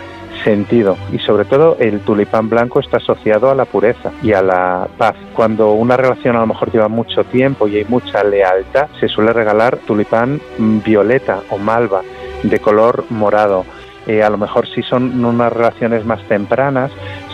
sentido 0.45 0.95
y 1.11 1.19
sobre 1.19 1.43
todo 1.43 1.75
el 1.79 1.99
tulipán 2.01 2.49
blanco 2.49 2.79
está 2.79 2.97
asociado 2.97 3.49
a 3.49 3.55
la 3.55 3.65
pureza 3.65 4.11
y 4.23 4.31
a 4.31 4.41
la 4.41 4.87
paz. 4.97 5.15
Cuando 5.35 5.73
una 5.73 5.97
relación 5.97 6.37
a 6.37 6.41
lo 6.41 6.47
mejor 6.47 6.71
lleva 6.71 6.87
mucho 6.87 7.23
tiempo 7.25 7.67
y 7.67 7.77
hay 7.77 7.85
mucha 7.85 8.23
lealtad, 8.23 8.87
se 8.99 9.09
suele 9.09 9.33
regalar 9.33 9.77
tulipán 9.87 10.39
mm, 10.57 10.79
violeta 10.85 11.41
o 11.49 11.57
malva 11.57 12.01
de 12.43 12.59
color 12.59 13.05
morado. 13.09 13.65
Eh, 14.07 14.21
a 14.21 14.29
lo 14.29 14.37
mejor 14.37 14.67
si 14.67 14.83
son 14.83 15.25
unas 15.25 15.51
relaciones 15.51 16.05
más 16.05 16.21
tempranas, 16.27 16.91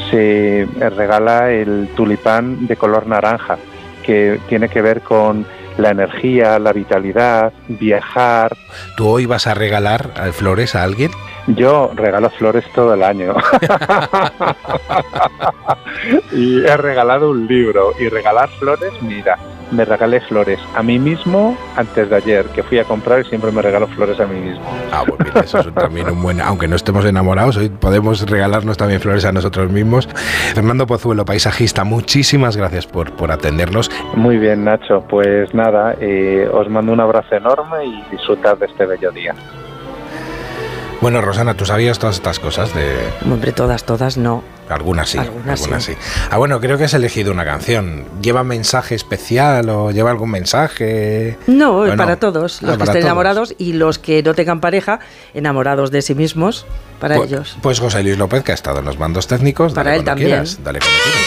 se 0.10 0.66
regala 0.96 1.52
el 1.52 1.90
tulipán 1.96 2.66
de 2.66 2.78
color 2.78 3.08
naranja, 3.08 3.58
que 4.04 4.40
tiene 4.48 4.70
que 4.70 4.82
ver 4.82 5.02
con 5.02 5.46
la 5.78 5.90
energía, 5.90 6.60
la 6.60 6.72
vitalidad, 6.72 7.52
viajar. 7.68 8.56
¿Tú 8.96 9.08
hoy 9.08 9.26
vas 9.26 9.48
a 9.48 9.54
regalar 9.54 10.12
eh, 10.24 10.32
flores 10.32 10.76
a 10.76 10.84
alguien? 10.84 11.12
Yo 11.56 11.92
regalo 11.96 12.30
flores 12.30 12.66
todo 12.74 12.94
el 12.94 13.04
año. 13.04 13.34
y 16.32 16.66
he 16.66 16.78
regalado 16.78 17.32
un 17.32 17.48
libro. 17.48 17.94
Y 18.00 18.10
regalar 18.10 18.50
flores, 18.60 18.92
mira, 19.02 19.38
me 19.72 19.86
regalé 19.86 20.20
flores 20.22 20.60
a 20.76 20.84
mí 20.84 21.00
mismo 21.00 21.58
antes 21.76 22.10
de 22.10 22.16
ayer, 22.16 22.46
que 22.48 22.64
fui 22.64 22.80
a 22.80 22.84
comprar 22.84 23.22
y 23.22 23.26
siempre 23.26 23.52
me 23.52 23.62
regalo 23.62 23.88
flores 23.88 24.20
a 24.20 24.26
mí 24.26 24.40
mismo. 24.40 24.64
Ah, 24.92 25.04
pues 25.08 25.20
mira, 25.20 25.42
eso 25.42 25.60
es 25.60 25.74
también 25.74 26.10
un 26.10 26.22
buen... 26.22 26.42
Aunque 26.42 26.68
no 26.68 26.76
estemos 26.76 27.06
enamorados, 27.06 27.58
hoy 27.58 27.70
podemos 27.70 28.30
regalarnos 28.30 28.78
también 28.78 29.00
flores 29.00 29.26
a 29.26 29.32
nosotros 29.32 29.72
mismos. 29.72 30.08
Fernando 30.54 30.86
Pozuelo, 30.86 31.26
paisajista, 31.26 31.84
muchísimas 31.84 32.58
gracias 32.58 32.86
por, 32.86 33.12
por 33.14 33.32
atendernos. 33.32 33.90
Muy 34.16 34.38
bien, 34.38 34.66
Nacho. 34.66 35.04
Pues 35.10 35.54
nada, 35.54 35.96
eh, 36.00 36.50
os 36.52 36.70
mando 36.70 36.92
un 36.92 37.00
abrazo 37.00 37.36
enorme 37.36 37.86
y 37.86 38.04
disfrutad 38.12 38.58
de 38.58 38.66
este 38.66 38.86
bello 38.86 39.12
día. 39.12 39.34
Bueno, 41.02 41.20
Rosana, 41.20 41.56
¿tú 41.56 41.66
sabías 41.66 41.98
todas 41.98 42.18
estas 42.18 42.38
cosas 42.38 42.76
de...? 42.76 42.96
Hombre, 43.26 43.52
todas, 43.52 43.84
todas 43.86 44.18
no. 44.18 44.44
Algunas 44.70 45.10
sí, 45.10 45.18
Algunas 45.18 45.60
algunas, 45.60 45.84
sí. 45.84 45.94
sí. 45.94 45.98
Ah, 46.30 46.38
bueno, 46.38 46.60
creo 46.62 46.78
que 46.78 46.84
has 46.84 46.94
elegido 46.94 47.32
una 47.32 47.44
canción. 47.44 48.06
¿Lleva 48.22 48.44
mensaje 48.44 48.94
especial 48.94 49.68
o 49.70 49.90
lleva 49.90 50.12
algún 50.12 50.30
mensaje? 50.30 51.38
No, 51.48 51.74
Bueno, 51.78 51.98
para 51.98 52.18
todos, 52.18 52.60
ah, 52.62 52.68
los 52.68 52.72
que 52.74 52.78
para 52.78 52.92
estén 52.92 53.02
todos. 53.02 53.06
enamorados 53.06 53.56
y 53.58 53.74
los 53.74 53.98
que 53.98 54.22
no 54.22 54.36
tengan 54.36 54.62
pareja, 54.62 55.00
enamorados 55.34 55.90
de 55.90 56.04
sí 56.04 56.14
mismos, 56.14 56.68
para 57.00 57.16
Pues- 57.16 57.32
ellos. 57.32 57.58
Pues 57.64 57.80
José 57.80 58.04
Luis 58.04 58.18
López, 58.20 58.44
que 58.44 58.52
ha 58.52 58.56
estado 58.56 58.80
en 58.80 58.86
los 58.86 59.00
mandos 59.00 59.26
técnicos. 59.26 59.74
Para 59.74 59.90
dale 59.90 60.00
él 60.02 60.06
también. 60.06 60.28
quieras, 60.30 60.60
dale 60.64 60.80
cuando 60.80 60.98
quieras. 61.04 61.22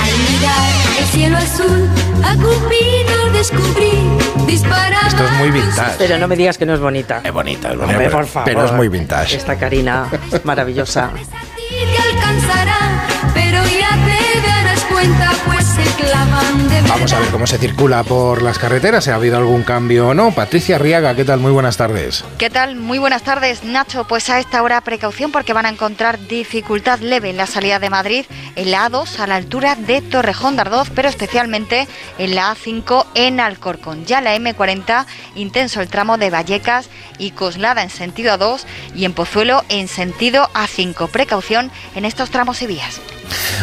Al 0.00 0.12
mirar 0.32 0.72
el 1.00 1.04
cielo 1.06 1.36
azul, 1.36 1.88
a 2.24 2.34
Cupido 2.36 3.32
descubrí. 3.32 3.91
Esto 4.48 5.24
es 5.24 5.32
muy 5.38 5.50
vintage. 5.50 5.94
Pero 5.98 6.18
no 6.18 6.28
me 6.28 6.36
digas 6.36 6.58
que 6.58 6.66
no 6.66 6.74
es 6.74 6.80
bonita. 6.80 7.20
Es 7.24 7.32
bonita, 7.32 7.68
es 7.70 7.76
bonita, 7.76 7.84
Hombre, 7.92 7.98
pero, 7.98 8.10
por 8.18 8.26
favor. 8.26 8.44
pero 8.44 8.64
es 8.66 8.72
muy 8.72 8.88
vintage. 8.88 9.36
Esta 9.36 9.56
Karina, 9.58 10.06
maravillosa. 10.44 11.10
te 11.14 11.98
alcanzará, 12.16 12.78
pero 13.34 13.62
ya 13.64 13.90
te 14.04 14.40
darás 14.48 14.80
cuenta, 14.84 15.30
Vamos 16.88 17.12
a 17.14 17.20
ver 17.20 17.28
cómo 17.30 17.46
se 17.46 17.58
circula 17.58 18.04
por 18.04 18.42
las 18.42 18.58
carreteras, 18.58 19.04
si 19.04 19.10
ha 19.10 19.14
habido 19.14 19.38
algún 19.38 19.62
cambio 19.62 20.08
o 20.08 20.14
no. 20.14 20.30
Patricia 20.32 20.78
Riaga, 20.78 21.14
¿qué 21.14 21.24
tal? 21.24 21.40
Muy 21.40 21.50
buenas 21.50 21.76
tardes. 21.76 22.24
¿Qué 22.38 22.50
tal? 22.50 22.76
Muy 22.76 22.98
buenas 22.98 23.22
tardes, 23.22 23.64
Nacho. 23.64 24.04
Pues 24.04 24.28
a 24.28 24.38
esta 24.38 24.62
hora 24.62 24.80
precaución 24.82 25.32
porque 25.32 25.52
van 25.52 25.66
a 25.66 25.70
encontrar 25.70 26.18
dificultad 26.28 27.00
leve 27.00 27.30
en 27.30 27.38
la 27.38 27.46
salida 27.46 27.78
de 27.78 27.90
Madrid, 27.90 28.26
en 28.56 28.70
la 28.70 28.90
A2 28.90 29.18
a 29.18 29.26
la 29.26 29.36
altura 29.36 29.74
de 29.74 30.02
Torrejón 30.02 30.56
de 30.56 30.62
Ardoz, 30.62 30.90
pero 30.94 31.08
especialmente 31.08 31.88
en 32.18 32.34
la 32.34 32.54
A5 32.54 33.06
en 33.14 33.40
Alcorcón. 33.40 34.04
Ya 34.04 34.20
la 34.20 34.36
M40, 34.36 35.06
intenso 35.34 35.80
el 35.80 35.88
tramo 35.88 36.18
de 36.18 36.30
Vallecas 36.30 36.90
y 37.18 37.30
Coslada 37.30 37.82
en 37.82 37.90
sentido 37.90 38.38
A2 38.38 38.64
y 38.94 39.06
en 39.06 39.14
Pozuelo 39.14 39.64
en 39.70 39.88
sentido 39.88 40.48
A5. 40.54 41.08
Precaución 41.08 41.70
en 41.94 42.04
estos 42.04 42.30
tramos 42.30 42.60
y 42.62 42.66
vías. 42.66 43.00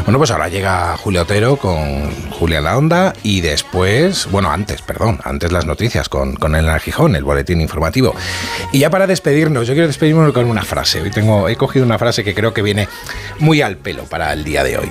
Bueno, 0.04 0.18
pues 0.18 0.32
ahora 0.32 0.48
llega 0.48 0.98
Julio 0.98 1.24
Otero 1.24 1.58
con 1.58 1.99
Julia 2.32 2.62
La 2.62 2.78
Onda 2.78 3.14
y 3.24 3.42
después, 3.42 4.28
bueno, 4.32 4.52
antes, 4.52 4.82
perdón, 4.82 5.20
antes 5.24 5.52
las 5.52 5.66
noticias 5.66 6.10
con, 6.10 6.36
con 6.36 6.56
Elena 6.56 6.80
Gijón, 6.80 7.16
el 7.16 7.24
boletín 7.24 7.62
informativo. 7.62 8.16
Y 8.72 8.80
ya 8.80 8.90
para 8.90 9.08
despedirnos, 9.08 9.68
yo 9.68 9.74
quiero 9.74 9.88
despedirme 9.88 10.32
con 10.34 10.46
una 10.46 10.64
frase. 10.64 11.02
Hoy 11.02 11.12
tengo, 11.12 11.50
he 11.50 11.56
cogido 11.56 11.86
una 11.86 11.98
frase 11.98 12.24
que 12.24 12.34
creo 12.34 12.54
que 12.54 12.62
viene 12.62 12.88
muy 13.40 13.62
al 13.62 13.78
pelo 13.78 14.04
para 14.04 14.34
el 14.34 14.44
día 14.44 14.64
de 14.64 14.78
hoy. 14.78 14.90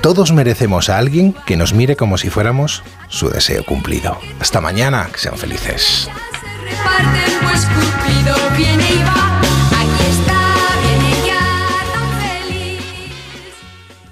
Todos 0.00 0.32
merecemos 0.32 0.88
a 0.88 0.98
alguien 0.98 1.34
que 1.46 1.56
nos 1.56 1.74
mire 1.74 1.96
como 1.96 2.16
si 2.18 2.30
fuéramos 2.30 2.84
su 3.08 3.28
deseo 3.28 3.64
cumplido. 3.64 4.18
Hasta 4.38 4.60
mañana, 4.60 5.08
que 5.12 5.18
sean 5.18 5.36
felices. 5.36 6.08